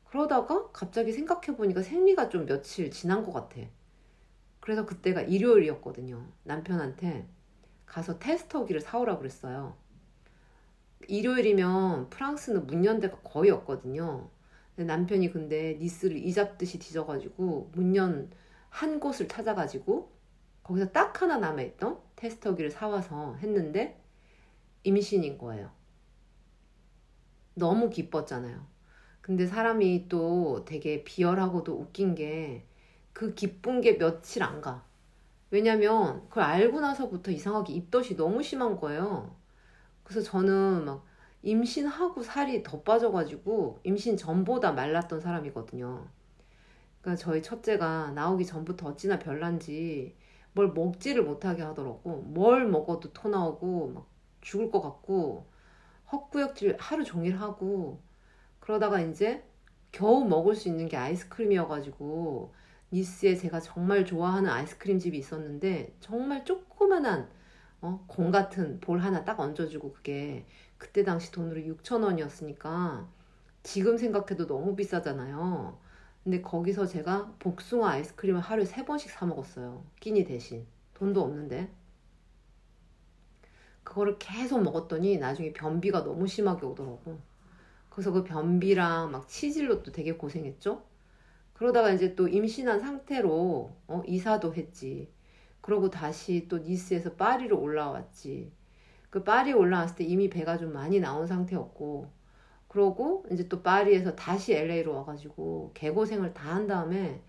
그러다가 0.04 0.70
갑자기 0.72 1.12
생각해보니까 1.12 1.82
생리가 1.82 2.30
좀 2.30 2.46
며칠 2.46 2.92
지난 2.92 3.24
것 3.24 3.34
같아. 3.34 3.62
그래서 4.60 4.86
그때가 4.86 5.22
일요일이었거든요. 5.22 6.28
남편한테 6.44 7.28
가서 7.88 8.20
테스터기를 8.20 8.80
사오라 8.80 9.18
그랬어요. 9.18 9.76
일요일이면 11.08 12.12
프랑스는 12.12 12.68
문 12.68 12.86
연대가 12.86 13.18
거의 13.24 13.50
없거든요. 13.50 14.30
남편이 14.78 15.32
근데 15.32 15.76
니스를 15.80 16.18
이잡듯이 16.18 16.80
뒤져가지고 16.80 17.72
문연 17.74 18.32
한 18.70 19.00
곳을 19.00 19.28
찾아가지고 19.28 20.12
거기서 20.64 20.92
딱 20.92 21.22
하나 21.22 21.38
남아있던 21.38 22.00
테스터기를 22.16 22.72
사와서 22.72 23.36
했는데 23.36 24.02
임신인 24.84 25.38
거예요. 25.38 25.72
너무 27.54 27.90
기뻤잖아요. 27.90 28.66
근데 29.22 29.48
사람이 29.48 30.08
또 30.10 30.64
되게 30.66 31.04
비열하고도 31.04 31.74
웃긴 31.74 32.16
게 32.16 32.66
그 33.14 33.34
기쁜 33.34 33.82
게 33.82 33.98
며칠 33.98 34.44
안 34.44 34.62
가. 34.62 34.86
왜냐면 35.52 36.28
그걸 36.30 36.44
알고 36.46 36.82
나서부터 36.82 37.32
이상하게 37.32 37.74
입덧이 37.74 38.16
너무 38.18 38.44
심한 38.44 38.78
거예요. 38.78 39.36
그래서 40.04 40.22
저는 40.30 40.86
막 40.86 41.06
임신하고 41.46 42.24
살이 42.24 42.64
더 42.64 42.82
빠져가지고 42.82 43.80
임신 43.84 44.18
전보다 44.18 44.72
말랐던 44.72 45.22
사람이거든요. 45.22 46.08
그러니까 47.02 47.22
저희 47.22 47.44
첫째가 47.44 48.12
나오기 48.12 48.46
전부터 48.46 48.90
어찌나 48.90 49.20
별난지 49.20 50.16
뭘 50.54 50.74
먹지를 50.74 51.24
못하게 51.24 51.62
하더라고. 51.62 52.24
뭘 52.24 52.68
먹어도 52.68 53.14
토 53.14 53.30
나오고 53.30 53.90
막 53.90 54.10
죽을 54.42 54.72
것 54.72 54.82
같고 54.82 55.48
헛구역질 56.12 56.78
하루 56.80 57.04
종일 57.04 57.40
하고 57.40 58.02
그러다가 58.60 59.00
이제 59.00 59.44
겨우 59.92 60.26
먹을 60.26 60.56
수 60.56 60.68
있는 60.68 60.88
게 60.88 60.98
아이스크림이어가지고 60.98 62.54
니스에 62.92 63.36
제가 63.36 63.60
정말 63.60 64.04
좋아하는 64.04 64.50
아이스크림 64.50 64.98
집이 64.98 65.18
있었는데 65.18 65.96
정말 66.00 66.44
조그만한 66.44 67.30
어, 67.82 68.04
공 68.08 68.32
같은 68.32 68.80
볼 68.80 69.00
하나 69.00 69.24
딱 69.24 69.40
얹어주고 69.40 69.94
그게 69.94 70.48
그때 70.78 71.04
당시 71.04 71.32
돈으로 71.32 71.62
6천 71.62 72.04
원이었으니까 72.04 73.08
지금 73.64 73.98
생각해도 73.98 74.48
너무 74.48 74.76
비싸잖아요. 74.76 75.78
근데 76.24 76.42
거기서 76.42 76.86
제가 76.88 77.34
복숭아 77.40 77.92
아이스크림을 77.92 78.42
하루에 78.42 78.66
세 78.66 78.86
번씩 78.86 79.12
사 79.12 79.26
먹었어요. 79.26 79.84
끼니 80.00 80.26
대신. 80.26 80.66
돈도 80.96 81.22
없는데. 81.22 81.70
그거를 83.84 84.18
계속 84.18 84.64
먹었더니 84.64 85.18
나중에 85.18 85.54
변비가 85.54 86.04
너무 86.04 86.28
심하게 86.28 86.66
오더라고. 86.66 87.20
그래서 87.90 88.12
그 88.12 88.24
변비랑 88.24 89.12
막 89.12 89.28
치질로 89.28 89.84
또 89.84 89.92
되게 89.92 90.14
고생했죠. 90.14 90.84
그러다가 91.54 91.92
이제 91.92 92.16
또 92.16 92.28
임신한 92.28 92.80
상태로 92.80 93.76
어, 93.88 94.04
이사도 94.06 94.54
했지. 94.56 95.10
그러고 95.62 95.90
다시 95.90 96.48
또 96.48 96.58
니스에서 96.58 97.14
파리로 97.14 97.60
올라왔지. 97.60 98.52
그 99.16 99.24
파리 99.24 99.54
올라왔을 99.54 99.96
때 99.96 100.04
이미 100.04 100.30
배가 100.30 100.58
좀 100.58 100.74
많이 100.74 101.00
나온 101.00 101.26
상태였고, 101.26 102.12
그러고 102.68 103.26
이제 103.32 103.48
또 103.48 103.64
파리에서 103.64 104.16
다시 104.16 104.54
LA로 104.54 104.94
와가지고 104.96 105.72
개고생을 105.74 106.34
다 106.34 106.54
한 106.56 106.68
다음에 106.68 107.22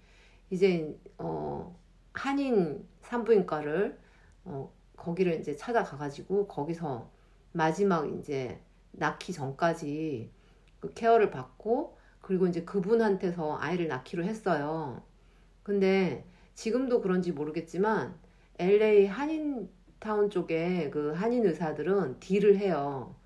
이제 0.51 0.99
어 1.18 1.79
한인 2.12 2.88
산부인과를 3.03 3.99
어 4.46 4.72
거기를 4.96 5.40
이제 5.40 5.57
찾아가가지고 5.57 6.49
거기서 6.49 7.11
마지막 7.53 8.09
이제 8.18 8.61
낳기 8.92 9.33
전까지 9.33 10.31
그 10.81 10.92
케어를 10.94 11.31
받고 11.31 11.99
그리고 12.20 12.49
이제 12.49 12.64
그분한테서 12.64 13.59
아이를 13.59 13.88
낳기로 13.88 14.25
했어요. 14.25 15.03
근데 15.62 16.27
지금도 16.55 17.01
그런지 17.03 17.33
모르겠지만 17.33 18.18
LA 18.59 19.07
한인 19.07 19.70
타운 20.07 20.31
쪽에 20.31 20.90
그 20.90 21.12
한인 21.12 21.45
의사들은 21.47 22.21
딜을 22.21 22.59
해요. 22.59 23.16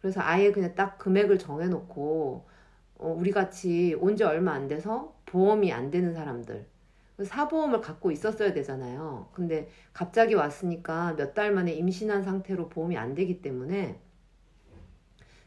그래서 0.00 0.20
아예 0.22 0.52
그냥 0.52 0.74
딱 0.74 0.98
금액을 0.98 1.38
정해놓고 1.38 2.48
어, 2.98 3.08
우리 3.18 3.30
같이 3.32 3.94
온 4.00 4.16
지 4.16 4.24
얼마 4.24 4.52
안 4.52 4.68
돼서 4.68 5.16
보험이 5.26 5.72
안 5.72 5.90
되는 5.90 6.14
사람들 6.14 6.66
사보험을 7.22 7.80
갖고 7.80 8.10
있었어야 8.10 8.52
되잖아요. 8.54 9.28
근데 9.32 9.68
갑자기 9.92 10.34
왔으니까 10.34 11.14
몇 11.16 11.34
달 11.34 11.52
만에 11.52 11.72
임신한 11.74 12.22
상태로 12.24 12.68
보험이 12.70 12.96
안 12.98 13.14
되기 13.14 13.42
때문에 13.42 14.00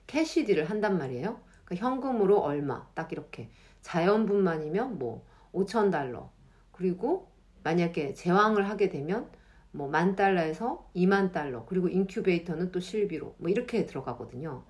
캐시디를 0.07 0.69
한단 0.69 0.97
말이에요. 0.97 1.39
그러니까 1.65 1.85
현금으로 1.87 2.39
얼마 2.39 2.87
딱 2.95 3.11
이렇게 3.11 3.49
자연분만이면 3.81 4.97
뭐 4.99 5.25
5천 5.53 5.91
달러 5.91 6.31
그리고 6.71 7.29
만약에 7.63 8.13
제왕을 8.13 8.69
하게 8.69 8.89
되면 8.89 9.29
뭐 9.71 9.87
만 9.89 10.15
달러에서 10.15 10.89
2만 10.95 11.31
달러 11.31 11.65
그리고 11.65 11.87
인큐베이터는 11.89 12.71
또 12.71 12.79
실비로 12.79 13.35
뭐 13.39 13.49
이렇게 13.49 13.85
들어가거든요. 13.85 14.63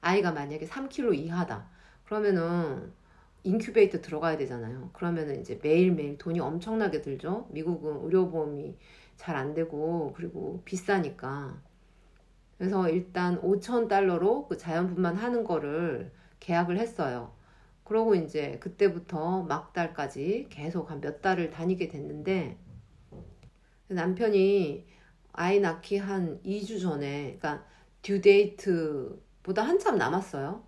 아이가 0.00 0.32
만약에 0.32 0.66
3kg 0.66 1.12
이하다 1.14 1.68
그러면은 2.04 2.92
인큐베이터 3.44 4.00
들어가야 4.00 4.36
되잖아요. 4.38 4.90
그러면은 4.92 5.40
이제 5.40 5.58
매일매일 5.62 6.18
돈이 6.18 6.40
엄청나게 6.40 7.00
들죠. 7.02 7.48
미국은 7.52 8.04
의료보험이 8.04 8.76
잘 9.16 9.36
안 9.36 9.54
되고 9.54 10.12
그리고 10.16 10.62
비싸니까. 10.64 11.60
그래서 12.58 12.88
일단 12.88 13.40
5천 13.42 13.88
달러로 13.88 14.46
그 14.48 14.56
자연분만 14.58 15.16
하는 15.16 15.44
거를 15.44 16.12
계약을 16.40 16.78
했어요. 16.78 17.32
그러고 17.84 18.14
이제 18.14 18.58
그때부터 18.60 19.42
막달까지 19.44 20.46
계속 20.50 20.90
한 20.90 21.00
몇 21.00 21.22
달을 21.22 21.50
다니게 21.50 21.88
됐는데 21.88 22.58
남편이 23.88 24.86
아이 25.32 25.60
낳기 25.60 25.98
한 25.98 26.40
2주 26.44 26.80
전에 26.80 27.36
그러니까 27.38 27.66
듀데이트보다 28.02 29.62
한참 29.62 29.96
남았어요. 29.98 30.64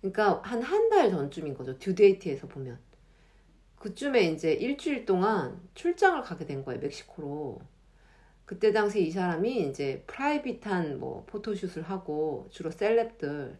그러니까 0.00 0.40
한 0.44 0.62
한 0.62 0.88
달 0.90 1.10
전쯤인 1.10 1.54
거죠. 1.54 1.78
듀데이트에서 1.78 2.48
보면. 2.48 2.78
그쯤에 3.76 4.22
이제 4.32 4.52
일주일 4.54 5.04
동안 5.06 5.60
출장을 5.74 6.22
가게 6.22 6.44
된 6.46 6.64
거예요. 6.64 6.80
멕시코로. 6.80 7.60
그때 8.46 8.72
당시 8.72 9.02
이 9.06 9.10
사람이 9.10 9.68
이제 9.70 10.04
프라이빗한 10.06 10.98
뭐 11.00 11.24
포토슛을 11.26 11.82
하고 11.84 12.48
주로 12.50 12.70
셀럽들 12.70 13.58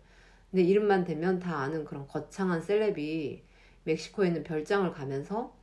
근데 0.51 0.63
이름만 0.65 1.05
대면 1.05 1.39
다 1.41 1.59
아는 1.59 1.85
그런 1.85 2.07
거창한 2.09 2.63
셀럽이 2.63 3.43
멕시코에 3.85 4.29
있는 4.29 4.45
별장을 4.45 4.91
가면서 4.93 5.55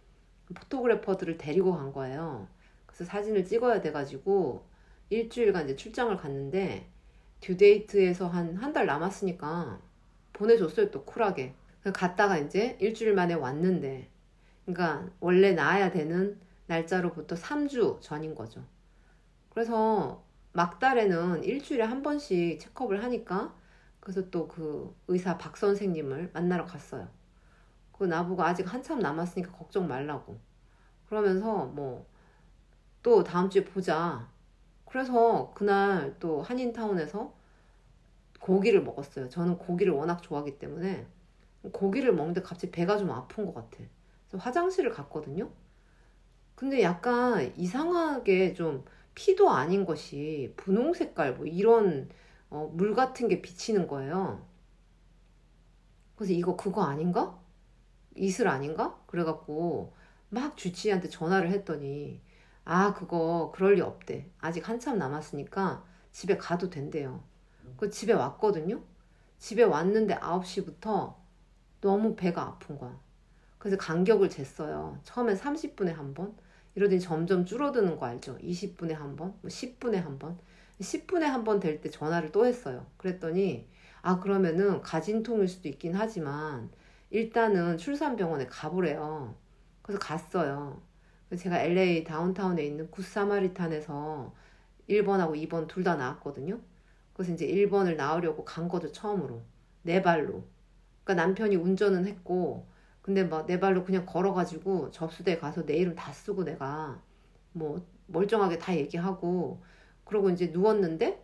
포토그래퍼들을 0.56 1.38
데리고 1.38 1.74
간 1.76 1.92
거예요. 1.94 2.48
그래서 2.96 3.12
사진을 3.12 3.46
찍어야 3.46 3.82
돼가지고 3.82 4.66
일주일간 5.10 5.66
이제 5.66 5.76
출장을 5.76 6.16
갔는데 6.18 6.90
듀데이트에서 7.42 8.28
한 8.28 8.58
한 8.58 8.74
달 8.74 8.86
남았으니까 8.86 9.80
보내줬어요 10.34 10.92
또 10.92 11.04
쿨하게. 11.06 11.54
갔다가 11.94 12.38
이제 12.40 12.78
일주일 12.82 13.14
만에 13.14 13.36
왔는데 13.36 14.10
그러니까 14.66 15.10
원래 15.20 15.52
나야 15.54 15.92
되는 15.92 16.40
날짜로부터 16.68 17.36
3주 17.36 18.02
전인 18.02 18.34
거죠. 18.36 18.64
그래서 19.50 20.24
막달에는 20.54 21.44
일주일에 21.44 21.84
한 21.84 22.02
번씩 22.04 22.60
체크업을 22.60 23.04
하니까 23.04 23.56
그래서 24.00 24.30
또 24.30 24.48
그 24.48 24.96
의사 25.08 25.38
박 25.38 25.58
선생님을 25.58 26.32
만나러 26.34 26.66
갔어요. 26.66 27.08
그 27.92 28.04
나보고 28.06 28.44
아직 28.44 28.72
한참 28.74 29.00
남았으니까 29.00 29.52
걱정 29.54 29.88
말라고. 29.88 30.40
그러면서 31.10 31.66
뭐 31.68 32.08
또 33.06 33.24
다음 33.24 33.52
주에 33.52 33.64
보자. 33.64 34.28
그래서 34.84 35.52
그날 35.54 36.18
또 36.20 36.42
한인타운에서 36.42 37.36
고기를 38.40 38.82
먹었어요. 38.82 39.30
저는 39.30 39.60
고기를 39.60 39.94
워낙 39.94 40.24
좋아하기 40.24 40.58
때문에 40.58 41.06
고기를 41.72 42.16
먹는데 42.16 42.42
갑자기 42.42 42.72
배가 42.72 42.98
좀 42.98 43.12
아픈 43.12 43.46
것 43.46 43.54
같아. 43.54 43.78
그래서 44.28 44.44
화장실을 44.44 44.90
갔거든요. 44.90 45.52
근데 46.56 46.82
약간 46.82 47.54
이상하게 47.56 48.56
좀 48.56 48.84
피도 49.14 49.52
아닌 49.52 49.86
것이 49.86 50.56
분홍 50.58 50.96
색깔 50.96 51.36
뭐 51.36 51.46
이런 51.46 52.10
어, 52.50 52.72
물 52.74 52.96
같은 52.96 53.28
게 53.28 53.40
비치는 53.40 53.86
거예요. 53.86 54.44
그래서 56.16 56.34
이거 56.34 56.56
그거 56.56 56.82
아닌가? 56.82 57.40
이슬 58.16 58.48
아닌가? 58.48 59.00
그래갖고 59.06 59.94
막 60.30 60.58
주치의한테 60.58 61.10
전화를 61.10 61.52
했더니 61.52 62.26
아 62.66 62.94
그거 62.94 63.52
그럴 63.56 63.76
리 63.76 63.82
없대. 63.82 64.30
아직 64.40 64.68
한참 64.68 64.98
남았으니까 64.98 65.84
집에 66.12 66.38
가도 66.38 66.70
된대요. 66.70 67.24
그 67.78 67.90
집에 67.90 68.14
왔거든요. 68.14 68.82
집에 69.40 69.64
왔는데 69.64 70.16
9시부터 70.16 71.16
너무 71.82 72.16
배가 72.16 72.44
아픈 72.44 72.78
거야. 72.78 73.00
그래서 73.58 73.78
간격을 73.78 74.30
쟀어요. 74.30 75.00
처음엔 75.04 75.36
30분에 75.38 75.94
한 75.94 76.14
번. 76.14 76.36
이러더니 76.76 77.00
점점 77.02 77.46
줄어드는 77.46 77.98
거 77.98 78.06
알죠? 78.08 78.38
20분에 78.40 78.94
한 78.94 79.16
번, 79.16 79.34
뭐 79.42 79.50
10분에 79.50 79.96
한 79.96 80.20
번. 80.20 80.38
10분에 80.82 81.22
한 81.24 81.44
번 81.46 81.60
될 81.60 81.82
때 81.82 81.90
전화를 81.90 82.32
또 82.32 82.46
했어요. 82.46 82.86
그랬더니 82.98 83.68
아 84.02 84.20
그러면은 84.20 84.82
가진통일 84.82 85.48
수도 85.48 85.70
있긴 85.70 85.96
하지만 85.96 86.70
일단은 87.12 87.78
출산병원에 87.78 88.48
가보래요. 88.48 89.36
그래서 89.82 90.00
갔어요. 90.00 90.82
제가 91.38 91.60
LA 91.62 92.04
다운타운에 92.04 92.64
있는 92.66 92.90
굿사마리탄에서 92.92 94.34
1번하고 94.90 95.36
2번 95.48 95.68
둘 95.68 95.84
다 95.84 95.96
나왔거든요. 95.96 96.60
그래서 97.14 97.34
이제 97.34 97.48
1번을 97.48 97.96
나으려고 97.96 98.46
간 98.46 98.68
거죠, 98.68 98.92
처음으로. 98.92 99.44
네 99.84 100.02
발로. 100.02 100.44
그러니까 101.04 101.26
남편이 101.26 101.56
운전은 101.56 102.08
했고, 102.08 102.68
근데 103.02 103.24
막 103.24 103.46
네 103.48 103.60
발로 103.60 103.84
그냥 103.86 104.06
걸어가지고 104.06 104.92
접수대 104.92 105.38
가서 105.38 105.66
내 105.66 105.76
이름 105.78 105.96
다 105.96 106.12
쓰고 106.14 106.44
내가 106.44 107.02
뭐 107.54 107.86
멀쩡하게 108.08 108.58
다 108.60 108.76
얘기하고, 108.76 109.64
그러고 110.04 110.30
이제 110.30 110.48
누웠는데 110.48 111.24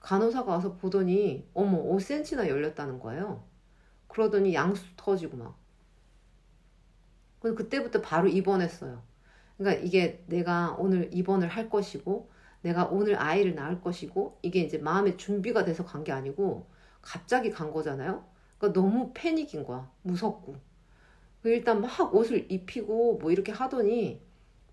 간호사가 0.00 0.50
와서 0.52 0.76
보더니, 0.76 1.48
어머, 1.54 1.82
5cm나 1.82 2.48
열렸다는 2.48 3.00
거예요. 3.00 3.44
그러더니 4.08 4.54
양수 4.54 4.84
터지고 4.96 5.36
막. 5.38 5.58
그래서 7.40 7.56
그때부터 7.56 8.00
바로 8.00 8.28
입원했어요. 8.28 9.02
그러니까 9.62 9.84
이게 9.84 10.24
내가 10.26 10.76
오늘 10.78 11.10
입원을 11.12 11.48
할 11.48 11.68
것이고, 11.70 12.30
내가 12.62 12.84
오늘 12.86 13.16
아이를 13.20 13.54
낳을 13.54 13.80
것이고 13.80 14.38
이게 14.42 14.60
이제 14.60 14.78
마음의 14.78 15.16
준비가 15.18 15.64
돼서 15.64 15.84
간 15.84 16.04
게 16.04 16.12
아니고 16.12 16.66
갑자기 17.02 17.50
간 17.50 17.72
거잖아요. 17.72 18.24
그러니까 18.58 18.80
너무 18.80 19.10
패닉인 19.14 19.64
거야. 19.64 19.90
무섭고. 20.02 20.56
그 21.42 21.50
일단 21.50 21.80
막 21.80 22.14
옷을 22.14 22.50
입히고 22.52 23.18
뭐 23.18 23.30
이렇게 23.32 23.52
하더니 23.52 24.20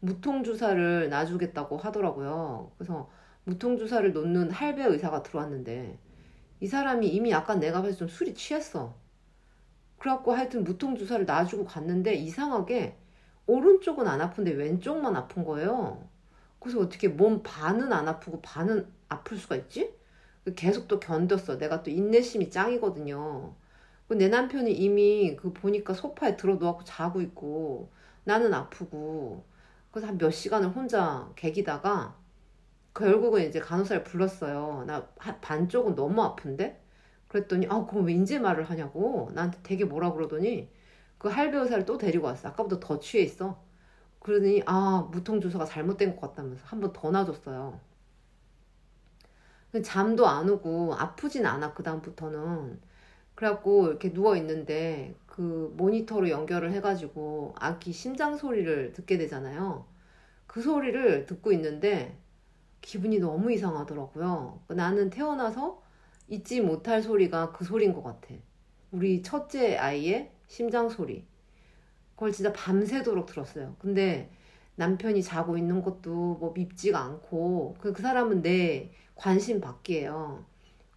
무통 0.01 0.43
주사를 0.43 1.09
놔주겠다고 1.09 1.77
하더라고요. 1.77 2.71
그래서 2.77 3.09
무통 3.43 3.77
주사를 3.77 4.11
놓는 4.13 4.51
할배 4.51 4.83
의사가 4.85 5.23
들어왔는데 5.23 5.99
이 6.61 6.67
사람이 6.67 7.07
이미 7.09 7.31
약간 7.31 7.59
내가 7.59 7.81
봐서 7.81 7.97
좀 7.97 8.07
술이 8.07 8.33
취했어. 8.35 8.95
그래갖고 9.97 10.31
하여튼 10.33 10.63
무통 10.63 10.95
주사를 10.95 11.25
놔주고 11.25 11.65
갔는데 11.65 12.15
이상하게 12.15 12.97
오른쪽은 13.49 14.07
안 14.07 14.21
아픈데 14.21 14.51
왼쪽만 14.51 15.15
아픈 15.15 15.43
거예요. 15.45 16.07
그래서 16.59 16.79
어떻게 16.79 17.07
몸 17.07 17.43
반은 17.43 17.91
안 17.93 18.07
아프고 18.07 18.41
반은 18.41 18.87
아플 19.09 19.37
수가 19.37 19.55
있지? 19.57 19.93
계속 20.55 20.87
또 20.87 20.99
견뎠어. 20.99 21.57
내가 21.59 21.83
또 21.83 21.91
인내심이 21.91 22.49
짱이거든요. 22.51 23.55
내 24.09 24.27
남편이 24.29 24.73
이미 24.73 25.35
그 25.37 25.53
보니까 25.53 25.93
소파에 25.93 26.35
들어 26.37 26.55
누워갖고 26.55 26.83
자고 26.85 27.21
있고 27.21 27.91
나는 28.25 28.53
아프고 28.53 29.45
그래서 29.91 30.07
한 30.07 30.17
몇 30.17 30.31
시간을 30.31 30.69
혼자 30.69 31.31
개기다가 31.35 32.17
결국은 32.93 33.47
이제 33.47 33.59
간호사를 33.59 34.03
불렀어요. 34.03 34.83
나 34.87 35.07
반쪽은 35.41 35.95
너무 35.95 36.21
아픈데? 36.23 36.81
그랬더니 37.27 37.67
아 37.69 37.85
그럼 37.85 38.05
왜 38.07 38.13
인제 38.13 38.39
말을 38.39 38.65
하냐고 38.69 39.29
나한테 39.33 39.59
되게 39.63 39.85
뭐라 39.85 40.13
그러더니 40.13 40.69
그 41.19 41.29
할배 41.29 41.57
의사를 41.59 41.85
또 41.85 41.97
데리고 41.99 42.27
왔어. 42.27 42.49
아까보다 42.49 42.79
더 42.81 42.99
취해 42.99 43.23
있어. 43.25 43.61
그러더니 44.21 44.63
아 44.67 45.07
무통 45.11 45.41
주사가 45.41 45.65
잘못된 45.65 46.15
것 46.17 46.21
같다면서 46.29 46.63
한 46.67 46.81
번 46.81 46.93
더 46.93 47.11
놔줬어요. 47.11 47.79
잠도 49.83 50.27
안 50.27 50.49
오고 50.49 50.95
아프진 50.95 51.45
않아 51.45 51.73
그 51.73 51.83
다음부터는 51.83 52.79
그래갖고 53.35 53.87
이렇게 53.89 54.13
누워 54.13 54.37
있는데 54.37 55.15
그 55.27 55.73
모니터로 55.77 56.29
연결을 56.29 56.73
해가지고 56.73 57.55
아기 57.59 57.91
심장 57.93 58.37
소리를 58.37 58.93
듣게 58.93 59.17
되잖아요. 59.17 59.85
그 60.47 60.61
소리를 60.61 61.25
듣고 61.27 61.51
있는데 61.53 62.17
기분이 62.81 63.19
너무 63.19 63.51
이상하더라고요. 63.53 64.61
나는 64.69 65.09
태어나서 65.11 65.81
잊지 66.29 66.61
못할 66.61 67.01
소리가 67.03 67.51
그 67.53 67.65
소리인 67.65 67.93
것 67.93 68.03
같아. 68.03 68.35
우리 68.91 69.21
첫째 69.23 69.77
아이의 69.77 70.31
심장 70.49 70.89
소리. 70.89 71.25
그걸 72.15 72.33
진짜 72.33 72.51
밤새도록 72.51 73.27
들었어요. 73.27 73.77
근데 73.79 74.29
남편이 74.75 75.23
자고 75.23 75.57
있는 75.57 75.81
것도 75.81 76.35
뭐 76.39 76.51
밉지가 76.53 76.99
않고 76.99 77.77
그, 77.79 77.93
그 77.93 78.01
사람은 78.01 78.41
내 78.41 78.91
관심 79.15 79.61
받기예요. 79.61 80.43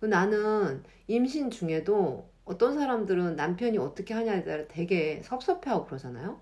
그 0.01 0.07
나는 0.07 0.83
임신 1.07 1.51
중에도 1.51 2.29
어떤 2.45 2.75
사람들은 2.75 3.37
남편이 3.37 3.79
어떻게 3.79 4.15
하냐에 4.15 4.45
따라 4.45 4.67
되게 4.67 5.23
섭섭해하고 5.23 5.87
그러잖아요. 5.87 6.41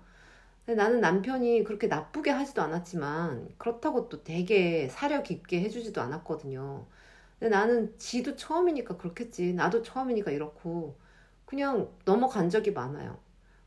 근데 0.65 0.81
나는 0.81 1.01
남편이 1.01 1.63
그렇게 1.63 1.87
나쁘게 1.87 2.31
하지도 2.31 2.61
않았지만 2.61 3.49
그렇다고 3.57 4.09
또 4.09 4.23
되게 4.23 4.87
사려 4.89 5.23
깊게 5.23 5.61
해주지도 5.61 6.01
않았거든요. 6.01 6.85
근데 7.39 7.55
나는 7.55 7.97
지도 7.99 8.35
처음이니까 8.35 8.97
그렇겠지. 8.97 9.53
나도 9.53 9.83
처음이니까 9.83 10.31
이렇고 10.31 10.95
그냥 11.51 11.89
넘어간 12.05 12.49
적이 12.49 12.71
많아요. 12.71 13.19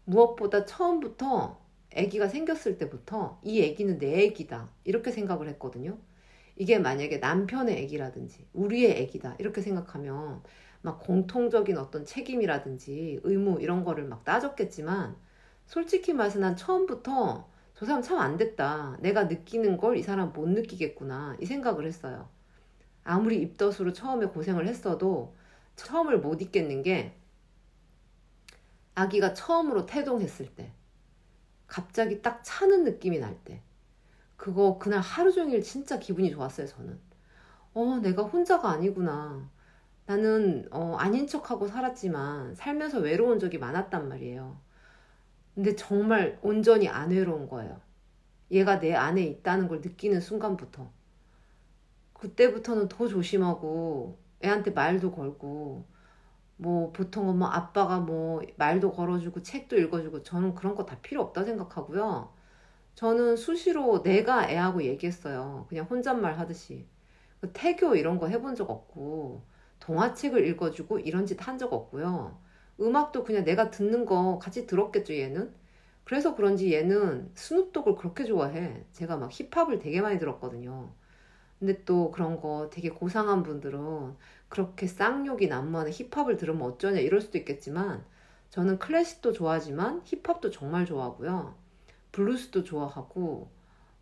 무엇보다 0.06 0.64
처음부터 0.64 1.60
아기가 1.94 2.28
생겼을 2.28 2.78
때부터 2.78 3.38
이 3.42 3.62
아기는 3.62 3.98
내 3.98 4.26
아기다 4.26 4.70
이렇게 4.84 5.10
생각을 5.12 5.48
했거든요. 5.50 5.98
이게 6.56 6.78
만약에 6.78 7.18
남편의 7.18 7.84
아기라든지 7.84 8.46
우리의 8.54 9.02
아기다 9.02 9.36
이렇게 9.38 9.60
생각하면 9.60 10.42
막 10.80 10.98
공통적인 11.00 11.76
어떤 11.76 12.06
책임이라든지 12.06 13.20
의무 13.22 13.60
이런 13.60 13.84
거를 13.84 14.04
막 14.06 14.24
따졌겠지만 14.24 15.16
솔직히 15.66 16.14
말해서 16.14 16.38
난 16.40 16.56
처음부터 16.56 17.50
저 17.74 17.86
사람 17.86 18.00
참 18.02 18.18
안 18.18 18.38
됐다. 18.38 18.96
내가 19.02 19.24
느끼는 19.24 19.76
걸 19.76 19.96
이 19.98 20.02
사람 20.02 20.32
못 20.32 20.48
느끼겠구나. 20.48 21.36
이 21.40 21.46
생각을 21.46 21.86
했어요. 21.86 22.30
아무리 23.04 23.42
입덧으로 23.42 23.92
처음에 23.92 24.26
고생을 24.28 24.66
했어도 24.68 25.36
처음을 25.76 26.20
못 26.20 26.42
잊겠는 26.42 26.82
게 26.82 27.14
아기가 28.94 29.34
처음으로 29.34 29.86
태동했을 29.86 30.46
때, 30.54 30.72
갑자기 31.66 32.22
딱 32.22 32.42
차는 32.44 32.84
느낌이 32.84 33.18
날 33.18 33.36
때, 33.44 33.60
그거 34.36 34.78
그날 34.78 35.00
하루 35.00 35.32
종일 35.32 35.62
진짜 35.62 35.98
기분이 35.98 36.30
좋았어요, 36.30 36.66
저는. 36.66 36.98
어, 37.74 37.98
내가 38.00 38.22
혼자가 38.22 38.70
아니구나. 38.70 39.50
나는, 40.06 40.68
어, 40.70 40.96
아닌 40.96 41.26
척하고 41.26 41.66
살았지만, 41.66 42.54
살면서 42.54 43.00
외로운 43.00 43.38
적이 43.38 43.58
많았단 43.58 44.08
말이에요. 44.08 44.56
근데 45.54 45.74
정말 45.74 46.38
온전히 46.42 46.88
안 46.88 47.10
외로운 47.10 47.48
거예요. 47.48 47.80
얘가 48.50 48.78
내 48.78 48.94
안에 48.94 49.22
있다는 49.22 49.68
걸 49.68 49.80
느끼는 49.80 50.20
순간부터. 50.20 50.90
그때부터는 52.12 52.88
더 52.88 53.08
조심하고, 53.08 54.18
애한테 54.44 54.70
말도 54.72 55.12
걸고, 55.12 55.84
뭐 56.56 56.92
보통은 56.92 57.38
뭐 57.38 57.48
아빠가 57.48 57.98
뭐 58.00 58.42
말도 58.56 58.92
걸어주고 58.92 59.42
책도 59.42 59.76
읽어주고 59.78 60.22
저는 60.22 60.54
그런 60.54 60.74
거 60.74 60.86
다 60.86 60.98
필요 61.02 61.22
없다 61.22 61.44
생각하고요. 61.44 62.32
저는 62.94 63.36
수시로 63.36 64.02
내가 64.02 64.48
애하고 64.50 64.82
얘기했어요. 64.84 65.66
그냥 65.68 65.86
혼잣말 65.86 66.38
하듯이. 66.38 66.86
그 67.40 67.50
태교 67.52 67.96
이런 67.96 68.18
거 68.18 68.28
해본 68.28 68.54
적 68.56 68.70
없고 68.70 69.44
동화책을 69.80 70.46
읽어주고 70.48 71.00
이런 71.00 71.26
짓 71.26 71.38
한 71.48 71.58
적 71.58 71.72
없고요. 71.72 72.38
음악도 72.80 73.24
그냥 73.24 73.44
내가 73.44 73.70
듣는 73.70 74.06
거 74.06 74.38
같이 74.40 74.66
들었겠죠 74.66 75.14
얘는. 75.14 75.54
그래서 76.04 76.34
그런지 76.36 76.72
얘는 76.74 77.30
스눕독을 77.34 77.96
그렇게 77.96 78.24
좋아해. 78.24 78.84
제가 78.92 79.16
막 79.16 79.30
힙합을 79.32 79.78
되게 79.78 80.00
많이 80.02 80.18
들었거든요. 80.18 80.92
근데 81.58 81.84
또 81.84 82.10
그런 82.10 82.40
거 82.40 82.68
되게 82.72 82.90
고상한 82.90 83.42
분들은 83.42 84.16
그렇게 84.54 84.86
쌍욕이 84.86 85.48
난무하는 85.48 85.90
힙합을 85.92 86.36
들으면 86.36 86.62
어쩌냐 86.62 87.00
이럴 87.00 87.20
수도 87.20 87.38
있겠지만 87.38 88.04
저는 88.50 88.78
클래식도 88.78 89.32
좋아하지만 89.32 90.02
힙합도 90.04 90.50
정말 90.52 90.86
좋아하고요. 90.86 91.56
블루스도 92.12 92.62
좋아하고 92.62 93.50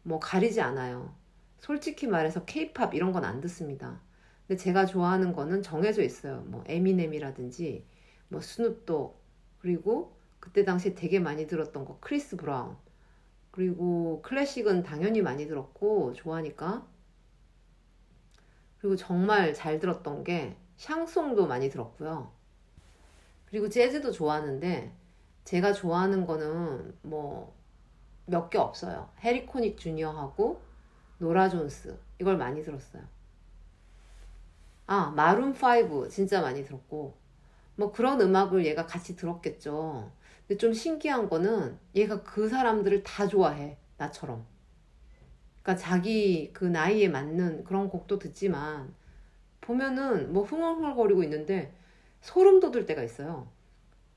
뭐 0.02 0.20
가리지 0.20 0.60
않아요. 0.60 1.14
솔직히 1.58 2.06
말해서 2.06 2.44
케이팝 2.44 2.94
이런 2.94 3.12
건 3.12 3.24
안 3.24 3.40
듣습니다. 3.40 4.02
근데 4.46 4.62
제가 4.62 4.84
좋아하는 4.84 5.32
거는 5.32 5.62
정해져 5.62 6.02
있어요. 6.02 6.42
뭐 6.46 6.62
에미넴이라든지 6.66 7.86
뭐 8.28 8.42
스눕독 8.42 9.18
그리고 9.58 10.18
그때 10.38 10.64
당시에 10.66 10.94
되게 10.94 11.18
많이 11.18 11.46
들었던 11.46 11.86
거 11.86 11.96
크리스 12.00 12.36
브라운 12.36 12.76
그리고 13.50 14.20
클래식은 14.22 14.82
당연히 14.82 15.22
많이 15.22 15.46
들었고 15.46 16.12
좋아하니까 16.14 16.86
그리고 18.82 18.96
정말 18.96 19.54
잘 19.54 19.80
들었던 19.80 20.24
게 20.24 20.58
샹송도 20.76 21.46
많이 21.46 21.70
들었고요. 21.70 22.30
그리고 23.46 23.70
재즈도 23.70 24.12
좋아하는데 24.12 24.92
제가 25.44 25.72
좋아하는 25.72 26.26
거는 26.26 26.94
뭐 27.02 27.54
몇 28.26 28.50
개 28.50 28.58
없어요. 28.58 29.08
해리 29.20 29.46
코닉 29.46 29.78
주니어하고 29.78 30.60
노라 31.18 31.48
존스 31.48 31.98
이걸 32.20 32.36
많이 32.36 32.62
들었어요. 32.62 33.02
아 34.86 35.10
마룬 35.14 35.54
5 35.54 36.08
진짜 36.08 36.40
많이 36.40 36.64
들었고 36.64 37.16
뭐 37.76 37.92
그런 37.92 38.20
음악을 38.20 38.66
얘가 38.66 38.86
같이 38.86 39.16
들었겠죠. 39.16 40.10
근데 40.46 40.58
좀 40.58 40.72
신기한 40.72 41.28
거는 41.28 41.78
얘가 41.94 42.22
그 42.22 42.48
사람들을 42.48 43.02
다 43.02 43.26
좋아해 43.26 43.76
나처럼. 43.96 44.44
그러니까 45.62 45.76
자기 45.76 46.52
그 46.52 46.64
나이에 46.64 47.08
맞는 47.08 47.64
그런 47.64 47.88
곡도 47.88 48.18
듣지만 48.18 48.92
보면은 49.60 50.32
뭐 50.32 50.44
흥얼흥얼거리고 50.44 51.22
있는데 51.22 51.72
소름 52.20 52.60
돋을 52.60 52.86
때가 52.86 53.02
있어요. 53.02 53.48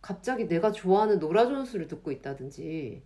갑자기 0.01 0.47
내가 0.47 0.71
좋아하는 0.71 1.19
노라 1.19 1.47
존스를 1.47 1.87
듣고 1.87 2.11
있다든지 2.11 3.01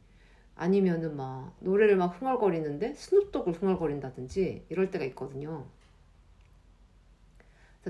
아니면은 0.56 1.16
막 1.16 1.56
노래를 1.60 1.96
막 1.96 2.08
흥얼거리는데 2.20 2.94
스눕독을 2.94 3.54
흥얼거린다든지 3.54 4.66
이럴 4.70 4.92
때가 4.92 5.06
있거든요. 5.06 5.66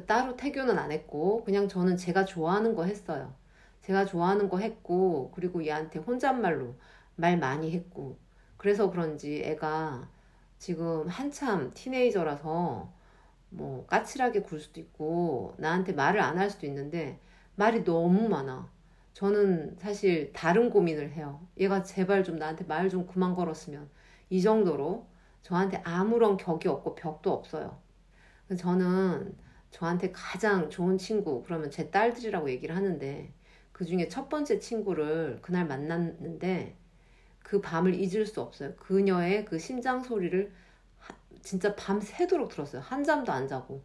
따로 0.06 0.36
태교는 0.38 0.78
안 0.78 0.92
했고 0.92 1.44
그냥 1.44 1.68
저는 1.68 1.98
제가 1.98 2.26
좋아하는 2.26 2.76
거 2.76 2.86
했어요. 2.86 3.34
제가 3.82 4.06
좋아하는 4.06 4.50
거 4.50 4.60
했고 4.60 5.32
그리고 5.34 5.66
얘한테 5.66 6.00
혼잣말로 6.00 6.76
말 7.16 7.38
많이 7.38 7.72
했고 7.72 8.18
그래서 8.58 8.92
그런지 8.92 9.42
애가 9.44 10.08
지금 10.60 11.08
한참 11.08 11.72
티네이저라서 11.74 12.94
뭐 13.50 13.86
까칠하게 13.88 14.42
굴 14.44 14.60
수도 14.60 14.80
있고 14.80 15.56
나한테 15.58 15.94
말을 15.94 16.22
안 16.22 16.38
할 16.38 16.50
수도 16.52 16.68
있는데 16.68 17.20
말이 17.56 17.84
너무 17.84 18.30
많아. 18.30 18.72
저는 19.14 19.78
사실 19.80 20.32
다른 20.34 20.70
고민을 20.70 21.12
해요. 21.12 21.48
얘가 21.58 21.84
제발 21.84 22.24
좀 22.24 22.38
나한테 22.38 22.66
말 22.66 22.90
좀 22.90 23.08
그만 23.08 23.36
걸었으면 23.36 23.90
이 24.30 24.42
정도로 24.42 25.08
저한테 25.44 25.82
아무런 25.86 26.38
격이 26.38 26.68
없고 26.68 26.96
벽도 26.96 27.32
없어요. 27.34 27.80
저는 28.58 29.36
저한테 29.72 30.12
가장 30.12 30.70
좋은 30.70 30.98
친구 30.98 31.44
그러면 31.44 31.70
제 31.72 31.90
딸들이라고 31.92 32.50
얘기를 32.50 32.76
하는데 32.76 33.34
그 33.72 33.86
중에 33.86 34.08
첫 34.10 34.30
번째 34.30 34.60
친구를 34.60 35.40
그날 35.42 35.68
만났는데 35.68 36.76
그 37.50 37.62
밤을 37.62 37.96
잊을 37.96 38.28
수 38.28 38.42
없어요. 38.42 38.76
그녀의 38.76 39.46
그 39.46 39.58
심장 39.58 40.04
소리를 40.04 40.52
진짜 41.42 41.76
밤 41.76 42.00
새도록 42.00 42.50
들었어요. 42.50 42.82
한 42.84 43.04
잠도 43.04 43.32
안 43.32 43.48
자고. 43.48 43.84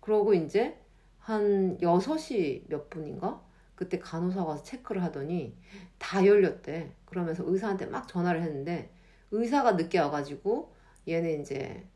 그러고 0.00 0.32
이제 0.34 0.78
한 1.18 1.76
6시 1.78 2.68
몇 2.68 2.90
분인가? 2.90 3.42
그때 3.74 3.98
간호사가 3.98 4.44
와서 4.46 4.62
체크를 4.62 5.02
하더니 5.02 5.56
다 5.98 6.24
열렸대. 6.24 6.94
그러면서 7.04 7.42
의사한테 7.46 7.86
막 7.86 8.06
전화를 8.06 8.42
했는데 8.42 8.92
의사가 9.32 9.72
늦게 9.72 9.98
와가지고 9.98 10.72
얘는 11.08 11.40
이제 11.40 11.88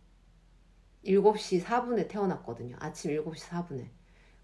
7시 1.04 1.62
4분에 1.62 2.08
태어났거든요. 2.08 2.76
아침 2.80 3.12
7시 3.12 3.36
4분에. 3.50 3.88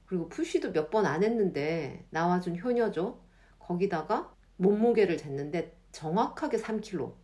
그리고 0.07 0.29
푸쉬도 0.29 0.73
몇 0.73 0.91
번 0.91 1.07
안 1.07 1.25
했는데 1.25 2.07
나와준 2.11 2.59
효녀죠. 2.61 3.21
거기다가 3.59 4.33
몸무게를 4.59 5.17
쟀는데 5.17 5.73
정확하게 5.95 6.59
3kg. 6.59 7.17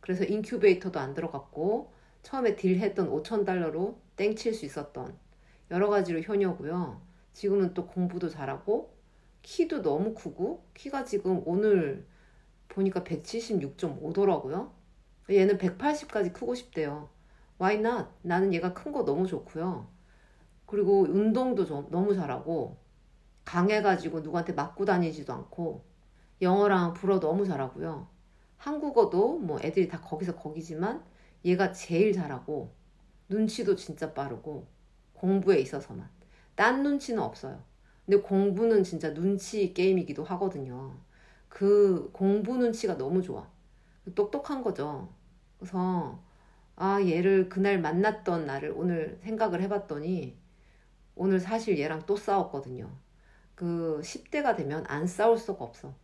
그래서 0.00 0.24
인큐베이터도 0.24 0.98
안 1.00 1.14
들어갔고 1.14 1.92
처음에 2.22 2.56
딜했던 2.56 3.10
5천 3.10 3.44
달러로 3.44 4.00
땡칠 4.16 4.54
수 4.54 4.64
있었던 4.64 5.18
여러 5.70 5.88
가지로 5.90 6.20
효녀고요. 6.20 7.02
지금은 7.32 7.74
또 7.74 7.86
공부도 7.86 8.28
잘하고 8.28 8.94
키도 9.42 9.82
너무 9.82 10.14
크고 10.14 10.66
키가 10.74 11.04
지금 11.04 11.42
오늘 11.46 12.06
보니까 12.68 13.02
176.5더라고요. 13.04 14.70
얘는 15.30 15.58
180까지 15.58 16.32
크고 16.32 16.54
싶대요. 16.54 17.10
Why 17.60 17.78
not? 17.78 18.08
나는 18.22 18.54
얘가 18.54 18.72
큰 18.74 18.92
거 18.92 19.04
너무 19.04 19.26
좋고요. 19.26 19.88
그리고 20.66 21.02
운동도 21.02 21.66
좀 21.66 21.88
너무 21.90 22.14
잘하고 22.14 22.78
강해가지고 23.44 24.20
누구한테 24.20 24.52
맞고 24.54 24.84
다니지도 24.86 25.32
않고 25.32 25.84
영어랑 26.42 26.94
불어 26.94 27.20
너무 27.20 27.46
잘하고요. 27.46 28.08
한국어도 28.62 29.38
뭐 29.38 29.58
애들이 29.60 29.88
다 29.88 30.00
거기서 30.00 30.36
거기지만 30.36 31.02
얘가 31.44 31.72
제일 31.72 32.12
잘하고 32.12 32.72
눈치도 33.28 33.74
진짜 33.74 34.14
빠르고 34.14 34.68
공부에 35.14 35.58
있어서만 35.58 36.08
딴 36.54 36.84
눈치는 36.84 37.20
없어요. 37.20 37.60
근데 38.06 38.20
공부는 38.20 38.84
진짜 38.84 39.12
눈치 39.12 39.74
게임이기도 39.74 40.22
하거든요. 40.22 40.96
그 41.48 42.10
공부 42.12 42.56
눈치가 42.56 42.96
너무 42.96 43.20
좋아. 43.20 43.48
똑똑한 44.14 44.62
거죠. 44.62 45.12
그래서 45.58 46.22
아, 46.76 47.00
얘를 47.02 47.48
그날 47.48 47.80
만났던 47.80 48.46
날을 48.46 48.74
오늘 48.76 49.18
생각을 49.24 49.60
해봤더니 49.62 50.36
오늘 51.16 51.40
사실 51.40 51.80
얘랑 51.80 52.06
또 52.06 52.14
싸웠거든요. 52.16 52.88
그 53.56 54.00
10대가 54.04 54.54
되면 54.54 54.84
안 54.86 55.08
싸울 55.08 55.36
수가 55.36 55.64
없어. 55.64 55.94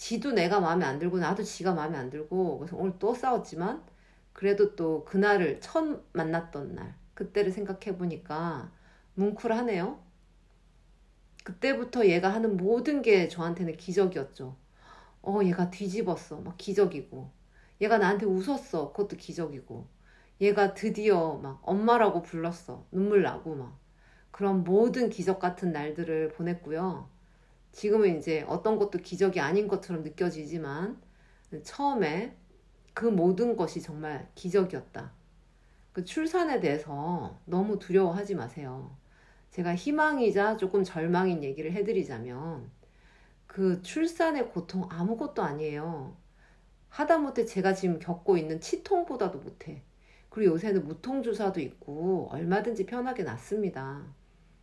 지도 0.00 0.32
내가 0.32 0.60
마음에 0.60 0.86
안 0.86 0.98
들고 0.98 1.18
나도 1.18 1.42
지가 1.42 1.74
마음에 1.74 1.98
안 1.98 2.08
들고 2.08 2.58
그래서 2.58 2.74
오늘 2.74 2.94
또 2.98 3.14
싸웠지만 3.14 3.84
그래도 4.32 4.74
또 4.74 5.04
그날을 5.04 5.60
처음 5.60 6.02
만났던 6.14 6.74
날 6.74 6.94
그때를 7.12 7.52
생각해 7.52 7.98
보니까 7.98 8.72
뭉클하네요. 9.12 10.02
그때부터 11.44 12.06
얘가 12.06 12.30
하는 12.30 12.56
모든 12.56 13.02
게 13.02 13.28
저한테는 13.28 13.76
기적이었죠. 13.76 14.56
어, 15.20 15.40
얘가 15.44 15.68
뒤집었어. 15.68 16.38
막 16.38 16.56
기적이고. 16.56 17.30
얘가 17.82 17.98
나한테 17.98 18.24
웃었어. 18.24 18.92
그것도 18.92 19.18
기적이고. 19.18 19.86
얘가 20.40 20.72
드디어 20.72 21.34
막 21.34 21.60
엄마라고 21.62 22.22
불렀어. 22.22 22.86
눈물 22.90 23.20
나고 23.20 23.54
막. 23.54 23.78
그런 24.30 24.64
모든 24.64 25.10
기적 25.10 25.38
같은 25.38 25.72
날들을 25.72 26.30
보냈고요. 26.30 27.19
지금은 27.72 28.18
이제 28.18 28.44
어떤 28.48 28.78
것도 28.78 28.98
기적이 28.98 29.40
아닌 29.40 29.68
것처럼 29.68 30.02
느껴지지만 30.02 31.00
처음에 31.62 32.36
그 32.94 33.06
모든 33.06 33.56
것이 33.56 33.80
정말 33.80 34.28
기적이었다. 34.34 35.12
그 35.92 36.04
출산에 36.04 36.60
대해서 36.60 37.38
너무 37.44 37.78
두려워하지 37.78 38.34
마세요. 38.34 38.96
제가 39.50 39.74
희망이자 39.74 40.56
조금 40.56 40.84
절망인 40.84 41.42
얘기를 41.42 41.72
해드리자면 41.72 42.70
그 43.46 43.82
출산의 43.82 44.50
고통 44.50 44.86
아무것도 44.88 45.42
아니에요. 45.42 46.16
하다못해 46.88 47.46
제가 47.46 47.74
지금 47.74 47.98
겪고 47.98 48.36
있는 48.36 48.60
치통보다도 48.60 49.38
못해. 49.38 49.82
그리고 50.28 50.54
요새는 50.54 50.86
무통주사도 50.86 51.60
있고 51.60 52.28
얼마든지 52.30 52.86
편하게 52.86 53.24
낫습니다. 53.24 54.04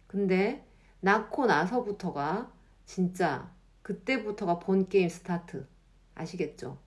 근데 0.08 0.66
낳고 1.02 1.46
나서부터가 1.46 2.52
진짜 2.88 3.54
그때부터가 3.84 4.60
본 4.60 4.90
게임 4.90 5.10
스타트. 5.10 5.68
아시겠죠? 6.16 6.80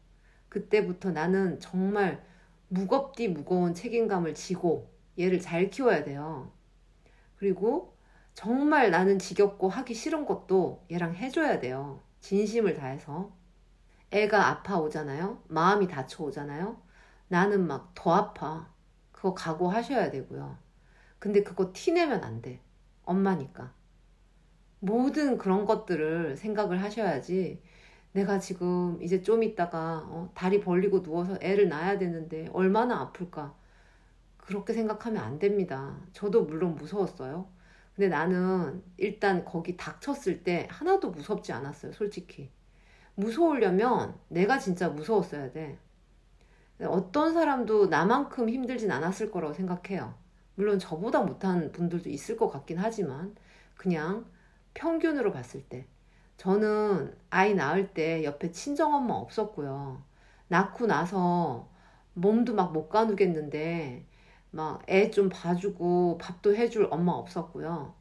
그때부터 0.48 1.12
나는 1.12 1.60
정말 1.60 2.24
무겁디 2.68 3.28
무거운 3.28 3.74
책임감을 3.74 4.34
지고 4.34 4.92
얘를 5.18 5.40
잘 5.40 5.70
키워야 5.70 6.04
돼요. 6.04 6.52
그리고 7.36 7.96
정말 8.34 8.90
나는 8.90 9.18
지겹고 9.20 9.68
하기 9.68 9.94
싫은 9.94 10.26
것도 10.26 10.84
얘랑 10.90 11.14
해줘야 11.16 11.60
돼요. 11.60 12.02
진심을 12.20 12.74
다해서. 12.74 13.32
애가 14.10 14.48
아파오잖아요. 14.48 15.44
마음이 15.48 15.88
다쳐오잖아요. 15.88 16.82
나는 17.28 17.66
막 17.66 17.92
더 17.94 18.14
아파. 18.14 18.72
그거 19.12 19.34
각오하셔야 19.34 20.10
되고요. 20.10 20.58
근데 21.18 21.42
그거 21.42 21.72
티내면 21.74 22.24
안 22.24 22.42
돼. 22.42 22.60
엄마니까. 23.04 23.74
모든 24.80 25.38
그런 25.38 25.64
것들을 25.66 26.36
생각을 26.36 26.82
하셔야지. 26.82 27.62
내가 28.12 28.40
지금 28.40 29.00
이제 29.00 29.22
좀 29.22 29.42
있다가 29.42 30.04
어, 30.08 30.30
다리 30.34 30.60
벌리고 30.60 31.02
누워서 31.02 31.38
애를 31.40 31.68
낳아야 31.68 31.98
되는데 31.98 32.48
얼마나 32.52 33.00
아플까. 33.00 33.54
그렇게 34.36 34.72
생각하면 34.72 35.22
안 35.22 35.38
됩니다. 35.38 35.96
저도 36.12 36.44
물론 36.44 36.74
무서웠어요. 36.74 37.46
근데 37.94 38.08
나는 38.08 38.82
일단 38.96 39.44
거기 39.44 39.76
닥쳤을 39.76 40.42
때 40.42 40.66
하나도 40.70 41.10
무섭지 41.10 41.52
않았어요, 41.52 41.92
솔직히. 41.92 42.50
무서우려면 43.14 44.14
내가 44.28 44.58
진짜 44.58 44.88
무서웠어야 44.88 45.52
돼. 45.52 45.78
어떤 46.82 47.34
사람도 47.34 47.86
나만큼 47.86 48.48
힘들진 48.48 48.90
않았을 48.90 49.30
거라고 49.30 49.52
생각해요. 49.52 50.14
물론 50.54 50.78
저보다 50.78 51.20
못한 51.20 51.70
분들도 51.72 52.08
있을 52.08 52.36
것 52.36 52.48
같긴 52.48 52.78
하지만 52.78 53.34
그냥 53.76 54.24
평균으로 54.74 55.32
봤을 55.32 55.62
때 55.68 55.86
저는 56.36 57.16
아이 57.30 57.54
낳을 57.54 57.92
때 57.94 58.24
옆에 58.24 58.50
친정엄마 58.52 59.14
없었고요. 59.14 60.02
낳고 60.48 60.86
나서 60.86 61.68
몸도 62.14 62.54
막 62.54 62.72
못 62.72 62.88
가누겠는데 62.88 64.06
막 64.52 64.82
애 64.88 65.10
좀 65.10 65.28
봐주고 65.28 66.18
밥도 66.18 66.54
해줄 66.56 66.88
엄마 66.90 67.12
없었고요. 67.12 67.94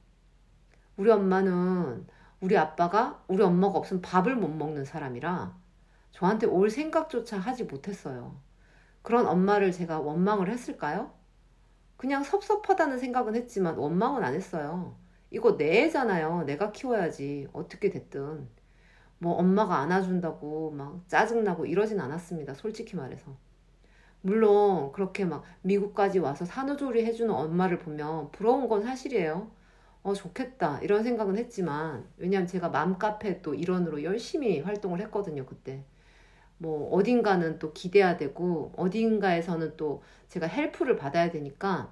우리 0.97 1.09
엄마는 1.11 2.07
우리 2.41 2.57
아빠가 2.57 3.23
우리 3.27 3.43
엄마가 3.43 3.77
없으면 3.79 4.01
밥을 4.01 4.35
못 4.35 4.47
먹는 4.49 4.85
사람이라 4.85 5.55
저한테 6.11 6.47
올 6.47 6.69
생각조차 6.69 7.37
하지 7.39 7.63
못했어요. 7.65 8.39
그런 9.01 9.27
엄마를 9.27 9.71
제가 9.71 9.99
원망을 9.99 10.49
했을까요? 10.49 11.11
그냥 11.97 12.23
섭섭하다는 12.23 12.99
생각은 12.99 13.35
했지만 13.35 13.77
원망은 13.77 14.23
안 14.23 14.33
했어요. 14.33 14.95
이거 15.31 15.57
내 15.57 15.83
애잖아요. 15.83 16.43
내가 16.45 16.71
키워야지. 16.71 17.49
어떻게 17.53 17.89
됐든. 17.89 18.47
뭐 19.19 19.33
엄마가 19.33 19.77
안아준다고 19.77 20.71
막 20.71 21.03
짜증나고 21.07 21.65
이러진 21.65 21.99
않았습니다. 21.99 22.53
솔직히 22.53 22.95
말해서. 22.95 23.35
물론 24.21 24.91
그렇게 24.91 25.25
막 25.25 25.43
미국까지 25.61 26.19
와서 26.19 26.45
산후조리 26.45 27.05
해주는 27.05 27.33
엄마를 27.33 27.79
보면 27.79 28.31
부러운 28.31 28.67
건 28.67 28.83
사실이에요. 28.83 29.51
어, 30.03 30.13
좋겠다. 30.13 30.79
이런 30.81 31.03
생각은 31.03 31.37
했지만, 31.37 32.05
왜냐면 32.17 32.47
제가 32.47 32.69
맘카페 32.69 33.41
또 33.41 33.53
일원으로 33.53 34.03
열심히 34.03 34.61
활동을 34.61 35.01
했거든요, 35.01 35.45
그때. 35.45 35.83
뭐, 36.57 36.89
어딘가는 36.91 37.59
또 37.59 37.73
기대야 37.73 38.17
되고, 38.17 38.71
어딘가에서는 38.77 39.75
또 39.77 40.01
제가 40.29 40.47
헬프를 40.47 40.95
받아야 40.95 41.29
되니까, 41.31 41.91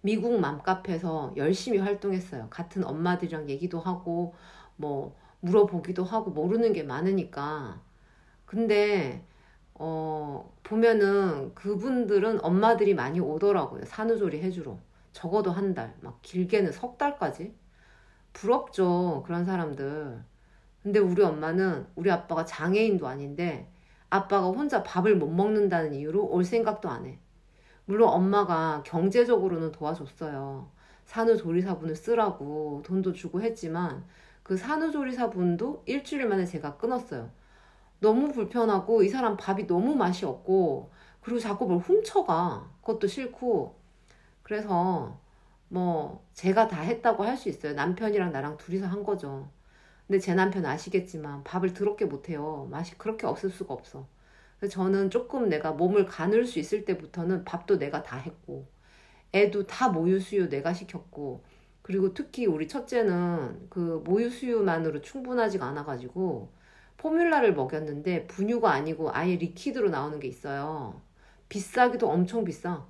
미국 0.00 0.38
맘카페에서 0.40 1.34
열심히 1.36 1.78
활동했어요. 1.78 2.48
같은 2.50 2.84
엄마들이랑 2.84 3.48
얘기도 3.50 3.80
하고, 3.80 4.34
뭐, 4.76 5.16
물어보기도 5.40 6.04
하고, 6.04 6.30
모르는 6.30 6.72
게 6.72 6.82
많으니까. 6.82 7.80
근데, 8.46 9.24
어, 9.74 10.52
보면은 10.62 11.54
그분들은 11.54 12.44
엄마들이 12.44 12.94
많이 12.94 13.20
오더라고요. 13.20 13.84
산후조리 13.84 14.42
해주러. 14.42 14.78
적어도 15.12 15.50
한 15.50 15.74
달, 15.74 15.94
막 16.00 16.18
길게는 16.22 16.72
석 16.72 16.98
달까지. 16.98 17.54
부럽죠. 18.32 19.22
그런 19.26 19.44
사람들. 19.44 20.22
근데 20.82 20.98
우리 21.00 21.22
엄마는 21.22 21.86
우리 21.96 22.10
아빠가 22.10 22.44
장애인도 22.44 23.06
아닌데 23.06 23.68
아빠가 24.10 24.46
혼자 24.46 24.82
밥을 24.82 25.16
못 25.16 25.28
먹는다는 25.28 25.94
이유로 25.94 26.24
올 26.26 26.44
생각도 26.44 26.88
안 26.88 27.06
해. 27.06 27.18
물론 27.88 28.10
엄마가 28.10 28.82
경제적으로는 28.84 29.72
도와줬어요. 29.72 30.70
산후조리사분을 31.06 31.96
쓰라고 31.96 32.82
돈도 32.84 33.14
주고 33.14 33.40
했지만 33.40 34.04
그 34.42 34.58
산후조리사분도 34.58 35.84
일주일 35.86 36.26
만에 36.28 36.44
제가 36.44 36.76
끊었어요. 36.76 37.30
너무 38.00 38.30
불편하고 38.32 39.02
이 39.02 39.08
사람 39.08 39.38
밥이 39.38 39.66
너무 39.66 39.94
맛이 39.96 40.26
없고 40.26 40.90
그리고 41.22 41.40
자꾸 41.40 41.66
뭘 41.66 41.78
훔쳐가. 41.80 42.70
그것도 42.82 43.06
싫고 43.06 43.76
그래서 44.42 45.18
뭐 45.68 46.24
제가 46.34 46.68
다 46.68 46.82
했다고 46.82 47.24
할 47.24 47.36
수 47.38 47.48
있어요. 47.48 47.72
남편이랑 47.74 48.32
나랑 48.32 48.58
둘이서 48.58 48.86
한 48.86 49.02
거죠. 49.02 49.48
근데 50.06 50.18
제 50.20 50.34
남편 50.34 50.66
아시겠지만 50.66 51.44
밥을 51.44 51.72
더럽게 51.74 52.04
못해요. 52.06 52.68
맛이 52.70 52.98
그렇게 52.98 53.26
없을 53.26 53.50
수가 53.50 53.72
없어. 53.74 54.06
그래서 54.58 54.72
저는 54.74 55.10
조금 55.10 55.48
내가 55.48 55.72
몸을 55.72 56.06
가눌 56.06 56.46
수 56.46 56.58
있을 56.58 56.84
때부터는 56.84 57.44
밥도 57.44 57.78
내가 57.78 58.02
다 58.02 58.16
했고 58.16 58.66
애도 59.32 59.66
다 59.66 59.88
모유 59.88 60.20
수유 60.20 60.48
내가 60.48 60.72
시켰고 60.72 61.44
그리고 61.82 62.12
특히 62.14 62.46
우리 62.46 62.68
첫째는 62.68 63.68
그 63.70 64.02
모유 64.04 64.30
수유만으로 64.30 65.00
충분하지가 65.02 65.66
않아가지고 65.66 66.52
포뮬라를 66.98 67.54
먹였는데 67.54 68.26
분유가 68.26 68.72
아니고 68.72 69.10
아예 69.14 69.36
리퀴드로 69.36 69.88
나오는 69.90 70.18
게 70.20 70.28
있어요. 70.28 71.00
비싸기도 71.48 72.10
엄청 72.10 72.44
비싸. 72.44 72.86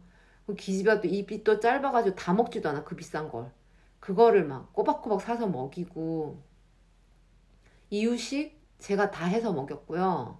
그 0.46 0.54
기집애도 0.54 1.08
입이 1.08 1.44
또 1.44 1.60
짧아가지고 1.60 2.16
다 2.16 2.32
먹지도 2.32 2.70
않아 2.70 2.82
그 2.82 2.96
비싼 2.96 3.28
걸 3.28 3.52
그거를 4.00 4.46
막 4.46 4.72
꼬박꼬박 4.72 5.20
사서 5.20 5.46
먹이고 5.46 6.42
이유식 7.90 8.58
제가 8.78 9.10
다 9.10 9.26
해서 9.26 9.52
먹였고요 9.52 10.38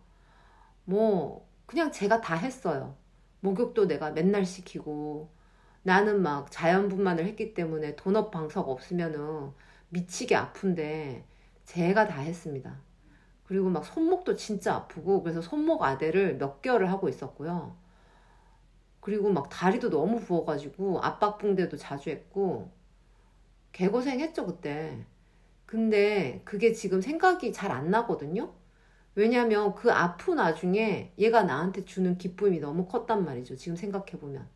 뭐 0.88 1.46
그냥 1.66 1.92
제가 1.92 2.20
다 2.20 2.34
했어요 2.34 2.96
목욕도 3.40 3.86
내가 3.86 4.10
맨날 4.10 4.44
시키고 4.44 5.30
나는 5.82 6.22
막 6.22 6.50
자연분만을 6.50 7.24
했기 7.26 7.54
때문에 7.54 7.96
돈업 7.96 8.30
방석 8.30 8.68
없으면은 8.68 9.52
미치게 9.90 10.34
아픈데 10.36 11.24
제가 11.64 12.06
다 12.08 12.20
했습니다 12.22 12.80
그리고 13.44 13.68
막 13.70 13.84
손목도 13.84 14.36
진짜 14.36 14.74
아프고 14.74 15.22
그래서 15.22 15.40
손목 15.42 15.82
아대를 15.82 16.38
몇 16.38 16.62
개월을 16.62 16.90
하고 16.90 17.08
있었고요 17.08 17.76
그리고 19.00 19.30
막 19.32 19.48
다리도 19.48 19.90
너무 19.90 20.20
부어가지고 20.20 21.00
압박붕대도 21.02 21.76
자주 21.76 22.10
했고 22.10 22.70
개고생했죠 23.72 24.46
그때. 24.46 25.04
근데 25.66 26.40
그게 26.44 26.72
지금 26.72 27.00
생각이 27.00 27.52
잘 27.52 27.70
안 27.72 27.90
나거든요. 27.90 28.52
왜냐면 29.14 29.74
그 29.74 29.92
아픈 29.92 30.38
와중에 30.38 31.12
얘가 31.18 31.42
나한테 31.42 31.84
주는 31.84 32.16
기쁨이 32.18 32.60
너무 32.60 32.86
컸단 32.86 33.24
말이죠. 33.24 33.56
지금 33.56 33.76
생각해보면. 33.76 34.48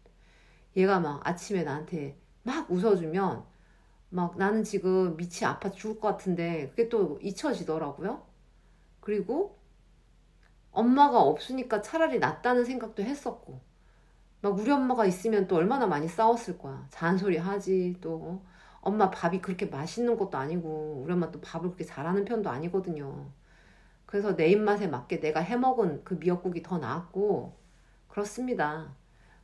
얘가 0.76 1.00
막 1.00 1.26
아침에 1.26 1.64
나한테 1.64 2.16
막 2.42 2.70
웃어주면 2.70 3.44
막 4.10 4.38
나는 4.38 4.64
지금 4.64 5.16
밑이 5.16 5.44
아파 5.44 5.70
죽을 5.70 6.00
것 6.00 6.08
같은데 6.08 6.68
그게 6.70 6.88
또 6.88 7.18
잊혀지더라고요. 7.22 8.26
그리고 9.00 9.58
엄마가 10.70 11.20
없으니까 11.22 11.82
차라리 11.82 12.18
낫다는 12.18 12.64
생각도 12.64 13.02
했었고. 13.02 13.60
막 14.40 14.58
우리 14.58 14.70
엄마가 14.70 15.06
있으면 15.06 15.46
또 15.46 15.56
얼마나 15.56 15.86
많이 15.86 16.08
싸웠을 16.08 16.58
거야. 16.58 16.86
잔소리 16.90 17.36
하지, 17.36 17.96
또. 18.00 18.42
엄마 18.80 19.10
밥이 19.10 19.40
그렇게 19.40 19.66
맛있는 19.66 20.16
것도 20.16 20.36
아니고, 20.36 21.02
우리 21.04 21.12
엄마 21.12 21.30
또 21.30 21.40
밥을 21.40 21.68
그렇게 21.70 21.84
잘하는 21.84 22.24
편도 22.24 22.50
아니거든요. 22.50 23.30
그래서 24.12 24.36
내 24.36 24.48
입맛에 24.48 24.88
맞게 24.88 25.20
내가 25.20 25.40
해먹은 25.40 26.04
그 26.04 26.12
미역국이 26.20 26.62
더 26.62 26.76
나았고, 26.76 27.56
그렇습니다. 28.08 28.94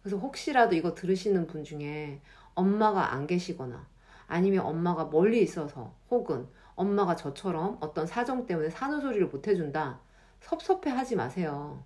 그래서 0.03 0.19
혹시라도 0.19 0.75
이거 0.77 0.95
들으시는 0.95 1.47
분 1.47 1.65
중에 1.65 2.21
엄마가 2.55 3.15
안 3.15 3.27
계시거나, 3.27 3.87
아니면 4.27 4.67
엄마가 4.67 5.07
멀리 5.07 5.41
있어서, 5.41 5.95
혹은 6.11 6.47
엄마가 6.75 7.17
저처럼 7.17 7.79
어떤 7.81 8.05
사정 8.07 8.45
때문에 8.45 8.69
산후조리를 8.69 9.29
못 9.29 9.49
해준다, 9.49 10.01
섭섭해 10.41 10.91
하지 10.91 11.17
마세요. 11.17 11.83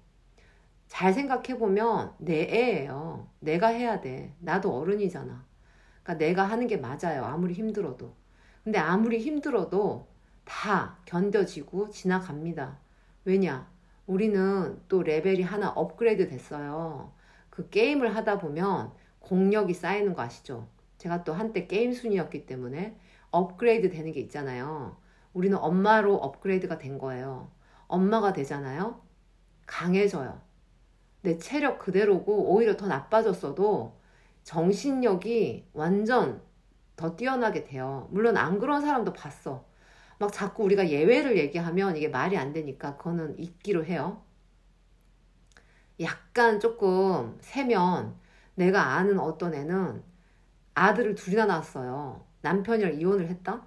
잘 0.88 1.12
생각해보면 1.12 2.14
내 2.18 2.48
애예요. 2.50 3.28
내가 3.38 3.68
해야 3.68 4.00
돼. 4.00 4.34
나도 4.40 4.76
어른이잖아. 4.76 5.44
그러니까 6.02 6.14
내가 6.14 6.42
하는 6.42 6.66
게 6.66 6.78
맞아요. 6.78 7.26
아무리 7.26 7.54
힘들어도. 7.54 8.12
근데 8.64 8.80
아무리 8.80 9.20
힘들어도 9.20 10.11
다 10.44 10.98
견뎌지고 11.04 11.90
지나갑니다. 11.90 12.78
왜냐? 13.24 13.70
우리는 14.06 14.80
또 14.88 15.02
레벨이 15.02 15.42
하나 15.42 15.70
업그레이드 15.70 16.28
됐어요. 16.28 17.12
그 17.50 17.68
게임을 17.68 18.14
하다 18.16 18.38
보면 18.38 18.92
공력이 19.20 19.74
쌓이는 19.74 20.14
거 20.14 20.22
아시죠? 20.22 20.68
제가 20.98 21.24
또 21.24 21.32
한때 21.32 21.66
게임 21.66 21.92
순이었기 21.92 22.46
때문에 22.46 22.96
업그레이드 23.30 23.90
되는 23.90 24.12
게 24.12 24.20
있잖아요. 24.20 24.96
우리는 25.32 25.56
엄마로 25.56 26.16
업그레이드가 26.16 26.78
된 26.78 26.98
거예요. 26.98 27.50
엄마가 27.86 28.32
되잖아요. 28.32 29.00
강해져요. 29.66 30.40
내 31.22 31.38
체력 31.38 31.78
그대로고 31.78 32.52
오히려 32.52 32.76
더 32.76 32.86
나빠졌어도 32.86 33.96
정신력이 34.42 35.68
완전 35.72 36.42
더 36.96 37.16
뛰어나게 37.16 37.64
돼요. 37.64 38.08
물론 38.10 38.36
안 38.36 38.58
그런 38.58 38.80
사람도 38.82 39.12
봤어. 39.12 39.64
막 40.22 40.32
자꾸 40.32 40.62
우리가 40.62 40.88
예외를 40.88 41.36
얘기하면 41.36 41.96
이게 41.96 42.06
말이 42.08 42.38
안 42.38 42.52
되니까 42.52 42.96
그거는 42.96 43.36
잊기로 43.40 43.84
해요. 43.84 44.22
약간 45.98 46.60
조금 46.60 47.36
세면 47.40 48.14
내가 48.54 48.94
아는 48.94 49.18
어떤 49.18 49.52
애는 49.52 50.00
아들을 50.74 51.16
둘이나 51.16 51.46
낳았어요. 51.46 52.24
남편이랑 52.42 53.00
이혼을 53.00 53.28
했다? 53.30 53.66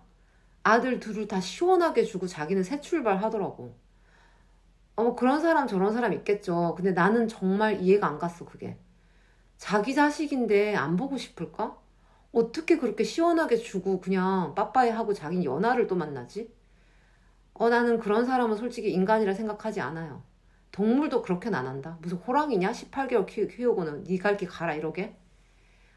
아들 0.63 1.01
둘을 1.01 1.27
다 1.27 1.41
시원하게 1.41 2.05
주고 2.05 2.25
자기는 2.25 2.63
새 2.63 2.79
출발 2.79 3.17
하더라고. 3.21 3.77
어, 4.95 5.13
그런 5.13 5.41
사람 5.41 5.67
저런 5.67 5.93
사람 5.93 6.13
있겠죠. 6.13 6.73
근데 6.77 6.93
나는 6.93 7.27
정말 7.27 7.81
이해가 7.81 8.07
안 8.07 8.17
갔어, 8.17 8.45
그게. 8.45 8.79
자기 9.57 9.93
자식인데 9.93 10.75
안 10.77 10.95
보고 10.95 11.17
싶을까? 11.17 11.77
어떻게 12.35 12.77
그렇게 12.77 13.03
시원하게 13.03 13.57
주고 13.57 14.01
그냥 14.01 14.53
빠빠이 14.55 14.89
하고 14.91 15.13
자기는 15.13 15.43
연하를 15.45 15.87
또 15.87 15.95
만나지? 15.95 16.53
어, 17.53 17.69
나는 17.69 17.99
그런 17.99 18.25
사람은 18.25 18.57
솔직히 18.57 18.91
인간이라 18.91 19.33
생각하지 19.33 19.81
않아요. 19.81 20.23
동물도 20.71 21.21
그렇게는 21.21 21.57
안 21.57 21.67
한다. 21.67 21.97
무슨 22.01 22.17
호랑이냐? 22.17 22.71
18개월 22.71 23.25
키, 23.25 23.47
키우고는 23.47 24.03
니 24.05 24.19
갈 24.19 24.37
길 24.37 24.49
가라 24.49 24.73
이러게? 24.75 25.15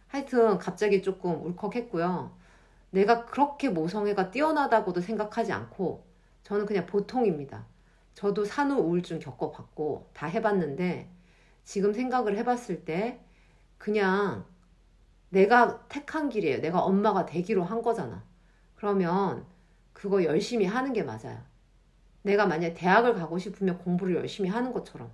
하여튼 0.09 0.59
갑자기 0.59 1.03
조금 1.03 1.45
울컥했고요. 1.45 2.37
내가 2.91 3.27
그렇게 3.27 3.69
모성애가 3.71 4.31
뛰어나다고도 4.31 5.01
생각하지 5.01 5.53
않고 5.53 6.07
저는 6.45 6.67
그냥 6.67 6.87
보통입니다. 6.87 7.67
저도 8.15 8.45
산후 8.45 8.81
우울증 8.81 9.19
겪어봤고 9.19 10.11
다 10.15 10.27
해봤는데 10.27 11.11
지금 11.65 11.93
생각을 11.93 12.37
해봤을 12.39 12.85
때 12.85 13.21
그냥 13.79 14.47
내가 15.31 15.87
택한 15.89 16.29
길이에요. 16.29 16.61
내가 16.61 16.81
엄마가 16.81 17.27
되기로 17.27 17.65
한 17.65 17.83
거잖아. 17.83 18.25
그러면 18.75 19.45
그거 19.93 20.23
열심히 20.25 20.65
하는 20.65 20.93
게 20.93 21.03
맞아요. 21.03 21.39
내가 22.23 22.47
만약 22.47 22.75
대학을 22.75 23.15
가고 23.15 23.39
싶으면 23.39 23.79
공부를 23.79 24.17
열심히 24.17 24.49
하는 24.49 24.73
것처럼 24.73 25.11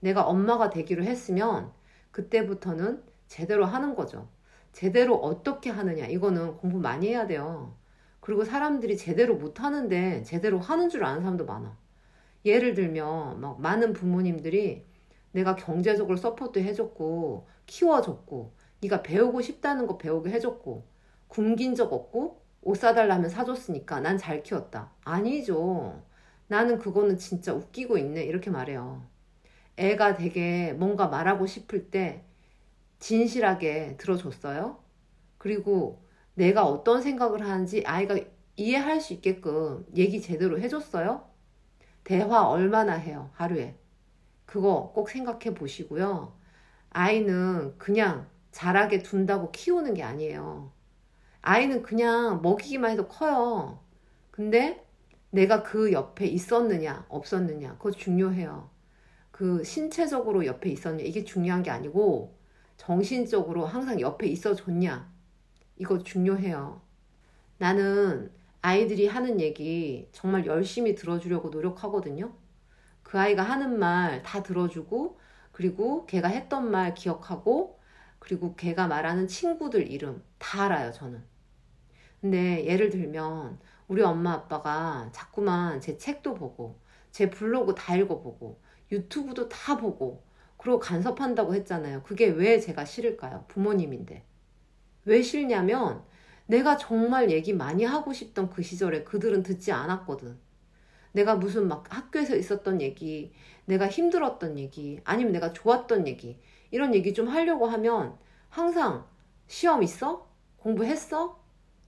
내가 0.00 0.24
엄마가 0.26 0.70
되기로 0.70 1.02
했으면 1.04 1.72
그때부터는 2.10 3.02
제대로 3.26 3.64
하는 3.64 3.94
거죠. 3.94 4.28
제대로 4.72 5.16
어떻게 5.16 5.70
하느냐 5.70 6.06
이거는 6.06 6.56
공부 6.56 6.78
많이 6.78 7.08
해야 7.08 7.26
돼요. 7.26 7.76
그리고 8.20 8.44
사람들이 8.44 8.96
제대로 8.96 9.36
못 9.36 9.60
하는데 9.60 10.22
제대로 10.22 10.58
하는 10.58 10.88
줄 10.88 11.04
아는 11.04 11.22
사람도 11.22 11.46
많아. 11.46 11.76
예를 12.44 12.74
들면 12.74 13.40
막 13.40 13.60
많은 13.60 13.92
부모님들이 13.92 14.86
내가 15.32 15.56
경제적으로 15.56 16.16
support 16.16 16.60
해줬고 16.60 17.46
키워줬고 17.66 18.54
네가 18.80 19.02
배우고 19.02 19.40
싶다는 19.42 19.86
거 19.86 19.98
배우게 19.98 20.30
해줬고 20.30 20.86
굶긴 21.28 21.74
적 21.74 21.92
없고 21.92 22.42
옷 22.62 22.76
사달라면 22.76 23.30
사줬으니까 23.30 24.00
난 24.00 24.18
잘 24.18 24.42
키웠다. 24.42 24.92
아니죠. 25.04 26.02
나는 26.48 26.78
그거는 26.78 27.18
진짜 27.18 27.52
웃기고 27.54 27.98
있네. 27.98 28.24
이렇게 28.24 28.50
말해요. 28.50 29.06
애가 29.76 30.14
되게 30.16 30.72
뭔가 30.74 31.08
말하고 31.08 31.46
싶을 31.46 31.90
때 31.90 32.24
진실하게 33.00 33.96
들어줬어요. 33.98 34.78
그리고 35.38 36.04
내가 36.34 36.64
어떤 36.66 37.02
생각을 37.02 37.42
하는지 37.42 37.82
아이가 37.86 38.18
이해할 38.56 39.00
수 39.00 39.12
있게끔 39.14 39.86
얘기 39.96 40.20
제대로 40.20 40.58
해줬어요. 40.60 41.28
대화 42.04 42.48
얼마나 42.48 42.94
해요, 42.94 43.30
하루에. 43.34 43.76
그거 44.46 44.92
꼭 44.94 45.10
생각해 45.10 45.54
보시고요. 45.54 46.36
아이는 46.90 47.76
그냥 47.78 48.28
자라게 48.58 49.04
둔다고 49.04 49.52
키우는 49.52 49.94
게 49.94 50.02
아니에요. 50.02 50.72
아이는 51.42 51.82
그냥 51.82 52.42
먹이기만 52.42 52.90
해도 52.90 53.06
커요. 53.06 53.78
근데 54.32 54.84
내가 55.30 55.62
그 55.62 55.92
옆에 55.92 56.26
있었느냐, 56.26 57.06
없었느냐, 57.08 57.76
그거 57.78 57.92
중요해요. 57.92 58.68
그 59.30 59.62
신체적으로 59.62 60.44
옆에 60.44 60.70
있었냐, 60.70 61.04
이게 61.04 61.22
중요한 61.22 61.62
게 61.62 61.70
아니고, 61.70 62.36
정신적으로 62.76 63.64
항상 63.64 64.00
옆에 64.00 64.26
있어 64.26 64.54
줬냐, 64.56 65.08
이거 65.76 66.02
중요해요. 66.02 66.82
나는 67.58 68.32
아이들이 68.60 69.06
하는 69.06 69.40
얘기 69.40 70.08
정말 70.12 70.46
열심히 70.46 70.96
들어주려고 70.96 71.50
노력하거든요. 71.50 72.32
그 73.04 73.20
아이가 73.20 73.44
하는 73.44 73.78
말 73.78 74.22
다 74.24 74.42
들어주고, 74.42 75.18
그리고 75.52 76.06
걔가 76.06 76.26
했던 76.28 76.70
말 76.72 76.94
기억하고, 76.94 77.77
그리고 78.18 78.54
걔가 78.56 78.86
말하는 78.86 79.28
친구들 79.28 79.90
이름 79.90 80.22
다 80.38 80.64
알아요, 80.64 80.92
저는. 80.92 81.22
근데 82.20 82.64
예를 82.66 82.90
들면, 82.90 83.58
우리 83.86 84.02
엄마 84.02 84.32
아빠가 84.32 85.08
자꾸만 85.12 85.80
제 85.80 85.96
책도 85.96 86.34
보고, 86.34 86.78
제 87.10 87.30
블로그 87.30 87.74
다 87.74 87.96
읽어보고, 87.96 88.60
유튜브도 88.92 89.48
다 89.48 89.76
보고, 89.76 90.24
그리고 90.56 90.78
간섭한다고 90.78 91.54
했잖아요. 91.54 92.02
그게 92.02 92.26
왜 92.26 92.58
제가 92.58 92.84
싫을까요? 92.84 93.44
부모님인데. 93.48 94.24
왜 95.04 95.22
싫냐면, 95.22 96.02
내가 96.46 96.76
정말 96.76 97.30
얘기 97.30 97.52
많이 97.52 97.84
하고 97.84 98.12
싶던 98.12 98.50
그 98.50 98.62
시절에 98.62 99.04
그들은 99.04 99.42
듣지 99.42 99.70
않았거든. 99.70 100.36
내가 101.12 101.36
무슨 101.36 101.68
막 101.68 101.84
학교에서 101.88 102.36
있었던 102.36 102.80
얘기, 102.80 103.32
내가 103.66 103.88
힘들었던 103.88 104.58
얘기, 104.58 105.00
아니면 105.04 105.32
내가 105.32 105.52
좋았던 105.52 106.06
얘기, 106.08 106.40
이런 106.70 106.94
얘기 106.94 107.14
좀 107.14 107.28
하려고 107.28 107.66
하면 107.66 108.16
항상 108.50 109.06
시험 109.46 109.82
있어? 109.82 110.28
공부했어? 110.58 111.38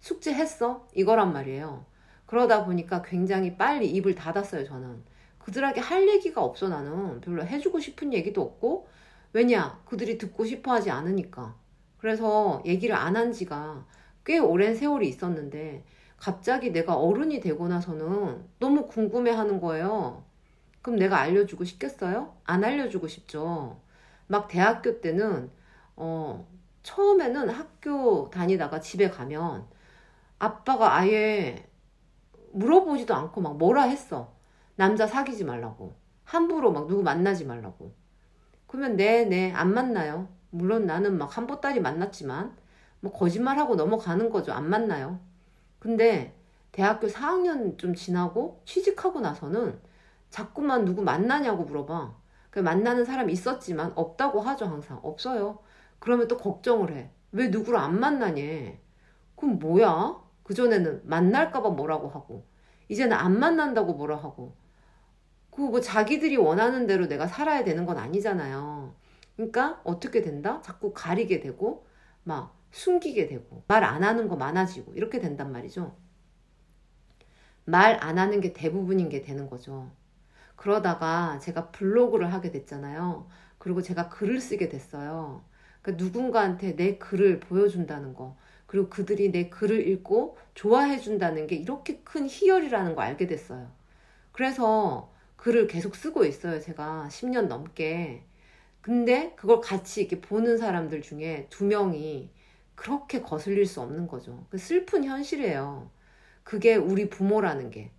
숙제했어? 0.01 0.89
이거란 0.95 1.33
말이에요. 1.33 1.85
그러다 2.27 2.65
보니까 2.65 3.03
굉장히 3.03 3.57
빨리 3.57 3.89
입을 3.91 4.15
닫았어요, 4.15 4.65
저는. 4.65 5.03
그들에게 5.39 5.81
할 5.81 6.09
얘기가 6.09 6.43
없어, 6.43 6.69
나는. 6.69 7.21
별로 7.21 7.45
해주고 7.45 7.81
싶은 7.81 8.13
얘기도 8.13 8.43
없고, 8.43 8.89
왜냐? 9.33 9.81
그들이 9.87 10.17
듣고 10.19 10.45
싶어 10.45 10.73
하지 10.73 10.91
않으니까. 10.91 11.57
그래서 11.99 12.63
얘기를 12.67 12.95
안 12.95 13.17
한 13.17 13.33
지가 13.33 13.87
꽤 14.25 14.39
오랜 14.39 14.75
세월이 14.75 15.09
있었는데, 15.09 15.85
갑자기 16.17 16.71
내가 16.71 16.97
어른이 16.97 17.41
되고 17.41 17.67
나서는 17.69 18.45
너무 18.59 18.87
궁금해 18.87 19.31
하는 19.33 19.61
거예요. 19.61 20.25
그럼 20.83 20.99
내가 20.99 21.19
알려주고 21.21 21.65
싶겠어요? 21.65 22.37
안 22.45 22.65
알려주고 22.65 23.09
싶죠. 23.09 23.81
막 24.31 24.49
대학교 24.49 25.01
때는, 25.03 25.51
어, 25.97 26.49
처음에는 26.85 27.51
학교 27.51 28.31
다니다가 28.31 28.81
집에 28.81 29.11
가면 29.11 29.67
아빠가 30.39 30.97
아예 30.97 31.69
물어보지도 32.53 33.15
않고 33.15 33.41
막 33.41 33.59
뭐라 33.59 33.83
했어. 33.85 34.35
남자 34.77 35.07
사귀지 35.07 35.45
말라고. 35.45 35.95
함부로 36.25 36.73
막 36.73 36.87
누구 36.89 37.03
만나지 37.03 37.45
말라고. 37.45 37.95
그러면 38.67 38.97
네, 38.97 39.25
네, 39.25 39.53
안 39.53 39.75
만나요. 39.75 40.29
물론 40.51 40.87
나는 40.87 41.19
막 41.19 41.37
한 41.37 41.47
보따리 41.47 41.81
만났지만 41.81 42.57
뭐 43.01 43.13
거짓말하고 43.13 43.75
넘어가는 43.77 44.31
거죠. 44.31 44.53
안 44.53 44.69
만나요. 44.69 45.21
근데 45.79 46.37
대학교 46.73 47.09
4학년 47.09 47.79
좀 47.79 47.95
지나고 47.95 48.63
취직하고 48.65 49.21
나서는 49.21 49.81
자꾸만 50.31 50.85
누구 50.85 51.03
만나냐고 51.03 51.65
물어봐. 51.65 52.15
그 52.51 52.59
만나는 52.61 53.05
사람 53.05 53.31
있었지만 53.31 53.93
없다고 53.97 54.41
하죠, 54.41 54.67
항상. 54.67 54.99
없어요. 55.03 55.61
그러면 55.99 56.29
또 56.29 56.37
걱정을 56.39 56.93
해. 56.97 57.11
왜 57.33 57.49
누구를 57.49 57.79
안 57.79 58.01
만나니? 58.01 58.79
그럼 59.37 59.59
뭐야? 59.59 60.21
그 60.43 60.55
전에는 60.55 61.03
만날까봐 61.05 61.71
뭐라고 61.71 62.09
하고, 62.09 62.47
이제는 62.89 63.17
안 63.17 63.39
만난다고 63.39 63.95
뭐라 63.95 64.17
하고, 64.17 64.57
그뭐 65.51 65.81
자기들이 65.81 66.37
원하는 66.37 66.87
대로 66.87 67.07
내가 67.09 67.27
살아야 67.27 67.65
되는 67.65 67.87
건 67.87 67.99
아니잖아요. 67.99 68.95
그러니까 69.37 69.81
어떻게 69.85 70.23
된다? 70.23 70.61
자꾸 70.63 70.93
가리게 70.95 71.41
되고, 71.41 71.87
막 72.25 72.57
숨기게 72.73 73.27
되고, 73.29 73.65
말 73.69 73.85
안 73.85 74.05
하는 74.05 74.29
거 74.29 74.37
많아지고, 74.37 74.95
이렇게 74.95 75.19
된단 75.21 75.53
말이죠. 75.53 75.97
말 77.65 77.99
안 78.03 78.19
하는 78.19 78.41
게 78.41 78.53
대부분인 78.53 79.09
게 79.09 79.21
되는 79.23 79.49
거죠. 79.49 79.91
그러다가 80.61 81.39
제가 81.39 81.71
블로그를 81.71 82.35
하게 82.35 82.51
됐잖아요. 82.51 83.27
그리고 83.57 83.81
제가 83.81 84.11
글을 84.11 84.43
쓰게 84.43 84.69
됐어요. 84.69 85.43
그러니까 85.81 86.05
누군가한테 86.05 86.77
내 86.77 86.99
글을 86.99 87.41
보여준다는 87.41 88.13
거. 88.13 88.37
그리고 88.67 88.91
그들이 88.91 89.33
내 89.33 89.49
글을 89.49 89.89
읽고 89.89 90.37
좋아해 90.53 90.99
준다는 90.99 91.47
게 91.47 91.57
이렇게 91.57 92.01
큰 92.05 92.29
희열이라는 92.29 92.95
걸 92.95 93.03
알게 93.07 93.27
됐어요. 93.27 93.73
그래서 94.33 95.11
글을 95.37 95.67
계속 95.67 95.97
쓰고 95.97 96.27
있어요. 96.27 96.61
제가 96.61 97.09
10년 97.11 97.47
넘게. 97.47 98.23
근데 98.83 99.33
그걸 99.37 99.63
같이 99.63 100.03
이렇게 100.03 100.21
보는 100.21 100.59
사람들 100.59 101.01
중에 101.01 101.47
두 101.49 101.65
명이 101.65 102.29
그렇게 102.75 103.23
거슬릴 103.23 103.65
수 103.65 103.81
없는 103.81 104.09
거죠. 104.09 104.45
그 104.51 104.59
슬픈 104.59 105.05
현실이에요. 105.05 105.91
그게 106.45 106.77
우리 106.77 107.09
부모라는 107.09 107.71
게. 107.71 107.93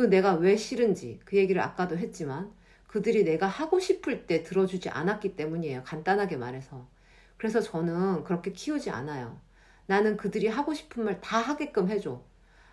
그 0.00 0.08
내가 0.08 0.32
왜 0.32 0.56
싫은지 0.56 1.20
그 1.26 1.36
얘기를 1.36 1.60
아까도 1.60 1.98
했지만 1.98 2.50
그들이 2.86 3.22
내가 3.22 3.46
하고 3.46 3.78
싶을 3.78 4.26
때 4.26 4.42
들어주지 4.42 4.88
않았기 4.88 5.36
때문이에요. 5.36 5.82
간단하게 5.84 6.38
말해서. 6.38 6.88
그래서 7.36 7.60
저는 7.60 8.24
그렇게 8.24 8.50
키우지 8.50 8.88
않아요. 8.88 9.38
나는 9.84 10.16
그들이 10.16 10.46
하고 10.48 10.72
싶은 10.72 11.04
말 11.04 11.20
다 11.20 11.38
하게끔 11.38 11.90
해줘. 11.90 12.22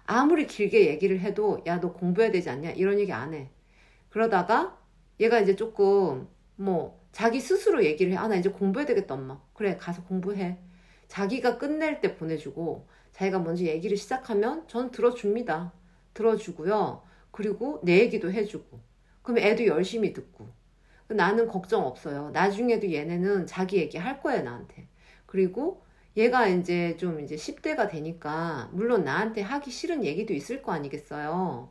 아무리 0.05 0.47
길게 0.47 0.87
얘기를 0.87 1.19
해도 1.19 1.61
야 1.67 1.81
너 1.81 1.91
공부해야 1.91 2.31
되지 2.31 2.49
않냐 2.49 2.71
이런 2.71 2.97
얘기 2.97 3.11
안 3.11 3.33
해. 3.33 3.49
그러다가 4.09 4.79
얘가 5.19 5.41
이제 5.41 5.57
조금 5.57 6.29
뭐 6.55 6.97
자기 7.11 7.41
스스로 7.41 7.83
얘기를 7.83 8.13
해. 8.13 8.17
아 8.17 8.29
나 8.29 8.37
이제 8.37 8.49
공부해야 8.49 8.85
되겠다 8.87 9.15
엄마. 9.15 9.41
그래 9.53 9.75
가서 9.75 10.01
공부해. 10.05 10.59
자기가 11.09 11.57
끝낼 11.57 11.99
때 11.99 12.15
보내주고 12.15 12.87
자기가 13.11 13.39
먼저 13.39 13.65
얘기를 13.65 13.97
시작하면 13.97 14.65
전 14.69 14.91
들어줍니다. 14.91 15.73
들어주고요. 16.13 17.05
그리고 17.37 17.79
내 17.83 17.99
얘기도 17.99 18.31
해주고. 18.31 18.79
그럼 19.21 19.37
애도 19.37 19.67
열심히 19.67 20.11
듣고. 20.11 20.49
나는 21.07 21.47
걱정 21.47 21.85
없어요. 21.85 22.31
나중에도 22.31 22.91
얘네는 22.91 23.45
자기 23.45 23.77
얘기 23.77 23.99
할 23.99 24.23
거야 24.23 24.41
나한테. 24.41 24.87
그리고 25.27 25.83
얘가 26.17 26.47
이제 26.47 26.97
좀 26.97 27.19
이제 27.19 27.35
10대가 27.35 27.87
되니까 27.87 28.71
물론 28.73 29.03
나한테 29.03 29.41
하기 29.43 29.69
싫은 29.69 30.03
얘기도 30.03 30.33
있을 30.33 30.63
거 30.63 30.71
아니겠어요. 30.71 31.69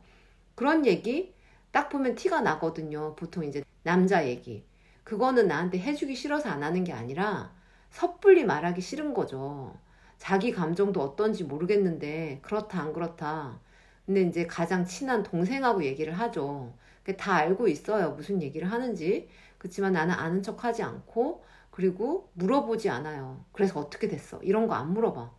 그런 0.55 0.85
얘기 0.85 1.33
딱 1.71 1.89
보면 1.89 2.15
티가 2.15 2.39
나거든요. 2.39 3.17
보통 3.17 3.43
이제 3.43 3.61
남자 3.83 4.25
얘기. 4.25 4.63
그거는 5.03 5.49
나한테 5.49 5.79
해주기 5.79 6.15
싫어서 6.15 6.47
안 6.47 6.63
하는 6.63 6.85
게 6.85 6.93
아니라 6.93 7.53
섣불리 7.89 8.45
말하기 8.45 8.79
싫은 8.79 9.13
거죠. 9.13 9.75
자기 10.17 10.53
감정도 10.53 11.01
어떤지 11.01 11.43
모르겠는데 11.43 12.39
그렇다 12.41 12.79
안 12.79 12.93
그렇다. 12.93 13.59
근데 14.07 14.23
이제 14.23 14.47
가장 14.47 14.85
친한 14.85 15.23
동생하고 15.23 15.85
얘기를 15.85 16.13
하죠. 16.13 16.73
다 17.17 17.35
알고 17.35 17.69
있어요. 17.69 18.11
무슨 18.13 18.41
얘기를 18.41 18.71
하는지. 18.71 19.29
그렇지만 19.59 19.93
나는 19.93 20.15
아는 20.15 20.43
척 20.43 20.63
하지 20.65 20.83
않고 20.83 21.43
그리고 21.71 22.31
물어보지 22.35 22.89
않아요. 22.89 23.45
그래서 23.53 23.79
어떻게 23.79 24.09
됐어? 24.09 24.39
이런 24.43 24.67
거 24.67 24.75
안 24.75 24.93
물어봐. 24.93 25.31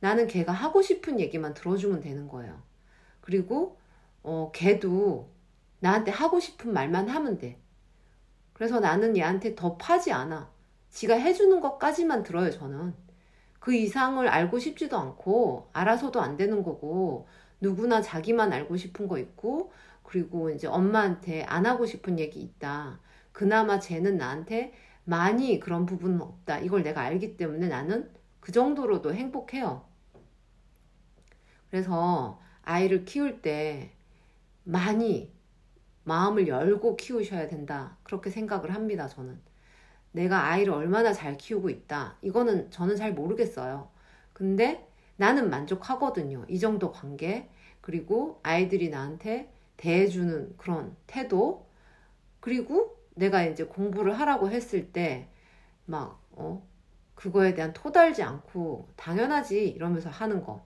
나는 0.00 0.28
걔가 0.28 0.52
하고 0.52 0.82
싶은 0.82 1.20
얘기만 1.20 1.54
들어주면 1.54 2.00
되는 2.02 2.28
거예요. 2.28 2.62
그리고 3.22 3.78
어, 4.24 4.52
걔도 4.54 5.30
나한테 5.80 6.12
하고 6.12 6.40
싶은 6.40 6.72
말만 6.74 7.08
하면 7.10 7.38
돼. 7.38 7.58
그래서 8.52 8.80
나는 8.80 9.16
얘한테 9.16 9.54
더 9.54 9.76
파지 9.76 10.12
않아. 10.12 10.50
지가 10.90 11.14
해주는 11.14 11.60
것까지만 11.60 12.22
들어요, 12.22 12.50
저는. 12.50 12.94
그 13.60 13.74
이상을 13.74 14.26
알고 14.28 14.58
싶지도 14.58 14.98
않고, 14.98 15.70
알아서도 15.72 16.20
안 16.20 16.36
되는 16.36 16.62
거고, 16.62 17.28
누구나 17.60 18.00
자기만 18.00 18.52
알고 18.52 18.76
싶은 18.76 19.08
거 19.08 19.18
있고, 19.18 19.72
그리고 20.02 20.50
이제 20.50 20.66
엄마한테 20.66 21.44
안 21.44 21.66
하고 21.66 21.86
싶은 21.86 22.18
얘기 22.18 22.40
있다. 22.40 23.00
그나마 23.32 23.78
쟤는 23.78 24.16
나한테 24.16 24.72
많이 25.04 25.60
그런 25.60 25.86
부분은 25.86 26.20
없다. 26.20 26.58
이걸 26.60 26.82
내가 26.82 27.02
알기 27.02 27.36
때문에 27.36 27.68
나는 27.68 28.10
그 28.40 28.52
정도로도 28.52 29.14
행복해요. 29.14 29.84
그래서 31.70 32.40
아이를 32.62 33.04
키울 33.04 33.40
때 33.40 33.92
많이 34.64 35.32
마음을 36.04 36.48
열고 36.48 36.96
키우셔야 36.96 37.48
된다. 37.48 37.96
그렇게 38.02 38.30
생각을 38.30 38.74
합니다, 38.74 39.06
저는. 39.06 39.38
내가 40.12 40.46
아이를 40.46 40.72
얼마나 40.72 41.12
잘 41.12 41.36
키우고 41.36 41.70
있다. 41.70 42.16
이거는 42.22 42.70
저는 42.70 42.96
잘 42.96 43.12
모르겠어요. 43.12 43.88
근데 44.32 44.89
나는 45.20 45.50
만족하거든요. 45.50 46.46
이 46.48 46.58
정도 46.58 46.90
관계. 46.90 47.50
그리고 47.82 48.40
아이들이 48.42 48.88
나한테 48.88 49.52
대해주는 49.76 50.56
그런 50.56 50.96
태도. 51.06 51.66
그리고 52.40 52.96
내가 53.16 53.44
이제 53.44 53.64
공부를 53.64 54.18
하라고 54.18 54.48
했을 54.48 54.92
때, 54.92 55.28
막, 55.84 56.22
어, 56.30 56.66
그거에 57.14 57.52
대한 57.52 57.74
토달지 57.74 58.22
않고, 58.22 58.88
당연하지, 58.96 59.68
이러면서 59.68 60.08
하는 60.08 60.42
거. 60.42 60.64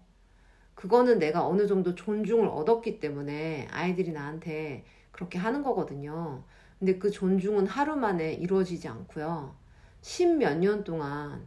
그거는 0.77 1.19
내가 1.19 1.45
어느 1.45 1.67
정도 1.67 1.97
존중을 1.97 2.47
얻었기 2.47 3.01
때문에 3.01 3.67
아이들이 3.73 4.13
나한테 4.13 4.85
그렇게 5.11 5.37
하는 5.37 5.65
거거든요. 5.65 6.45
근데 6.79 6.99
그 7.01 7.11
존중은 7.11 7.67
하루 7.67 7.97
만에 7.97 8.35
이루어지지 8.35 8.87
않고요. 8.87 9.57
십몇 10.03 10.59
년 10.59 10.85
동안 10.85 11.45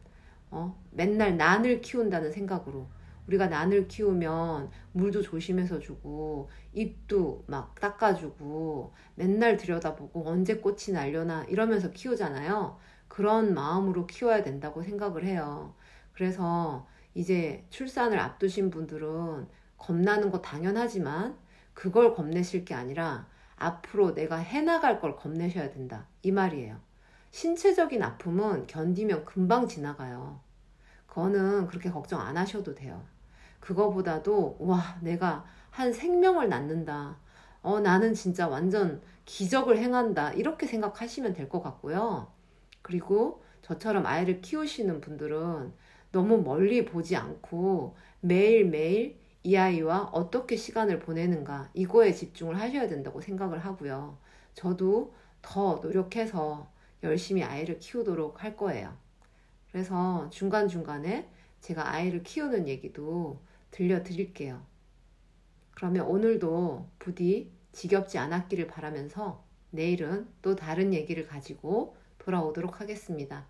어, 0.52 0.78
맨날 0.92 1.38
난을 1.38 1.80
키운다는 1.80 2.34
생각으로 2.34 2.88
우리가 3.28 3.48
난을 3.48 3.88
키우면 3.88 4.72
물도 4.94 5.22
조심해서 5.22 5.80
주고 5.80 6.50
입도 6.74 7.44
막 7.48 7.76
닦아주고 7.76 8.94
맨날 9.16 9.58
들여다보고 9.58 10.28
언제 10.28 10.56
꽃이 10.56 10.94
날려나 10.94 11.44
이러면서 11.46 11.92
키우잖아요. 11.92 12.78
그런 13.08 13.54
마음으로 13.54 14.08
키워야 14.08 14.44
된다고 14.44 14.82
생각을 14.82 15.26
해요. 15.26 15.74
그래서 16.14 16.88
이제 17.14 17.66
출산을 17.70 18.20
앞두신 18.20 18.70
분들은 18.70 19.48
겁나는 19.78 20.32
거 20.32 20.42
당연하지만 20.42 21.38
그걸 21.74 22.14
겁내실 22.14 22.66
게 22.66 22.74
아니라 22.74 23.28
앞으로 23.56 24.14
내가 24.14 24.38
해나갈 24.38 25.00
걸 25.00 25.16
겁내셔야 25.16 25.72
된다. 25.72 26.08
이 26.22 26.32
말이에요. 26.32 26.80
신체적인 27.32 28.02
아픔은 28.02 28.68
견디면 28.68 29.26
금방 29.26 29.68
지나가요. 29.68 30.40
그거는 31.08 31.68
그렇게 31.68 31.90
걱정 31.90 32.22
안 32.22 32.38
하셔도 32.38 32.74
돼요. 32.74 33.04
그거보다도, 33.60 34.58
와, 34.60 34.98
내가 35.02 35.46
한 35.70 35.94
생명을 35.94 36.50
낳는다. 36.50 37.18
어, 37.62 37.80
나는 37.80 38.14
진짜 38.14 38.48
완전 38.48 39.02
기적을 39.26 39.78
행한다. 39.78 40.34
이렇게 40.34 40.66
생각하시면 40.68 41.34
될 41.34 41.50
것 41.50 41.62
같고요. 41.62 42.32
그리고 42.82 43.44
저처럼 43.62 44.06
아이를 44.06 44.42
키우시는 44.42 45.02
분들은 45.02 45.74
너무 46.12 46.42
멀리 46.42 46.86
보지 46.86 47.16
않고 47.16 47.96
매일매일 48.22 49.20
이 49.44 49.56
아이와 49.58 50.10
어떻게 50.14 50.56
시간을 50.56 51.00
보내는가 51.00 51.70
이거에 51.74 52.14
집중을 52.14 52.60
하셔야 52.60 52.88
된다고 52.88 53.22
생각을 53.22 53.60
하고요. 53.60 54.18
저도 54.54 55.14
더 55.42 55.80
노력해서 55.82 56.70
열심히 57.04 57.44
아이를 57.44 57.80
키우도록 57.80 58.44
할 58.44 58.56
거예요. 58.58 58.96
그래서 59.72 60.30
중간중간에 60.32 61.30
제가 61.62 61.92
아이를 61.94 62.24
키우는 62.24 62.68
얘기도 62.68 63.42
들려드릴게요. 63.78 64.66
그러면 65.72 66.08
오늘도 66.08 66.90
부디 66.98 67.52
지겹지 67.72 68.18
않았기를 68.18 68.66
바라면서 68.66 69.46
내일은 69.70 70.28
또 70.42 70.56
다른 70.56 70.96
얘기를 70.96 71.28
가지고 71.28 71.96
돌아오도록 72.18 72.82
하겠습니다. 72.82 73.46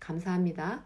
감사합니다. 0.00 0.84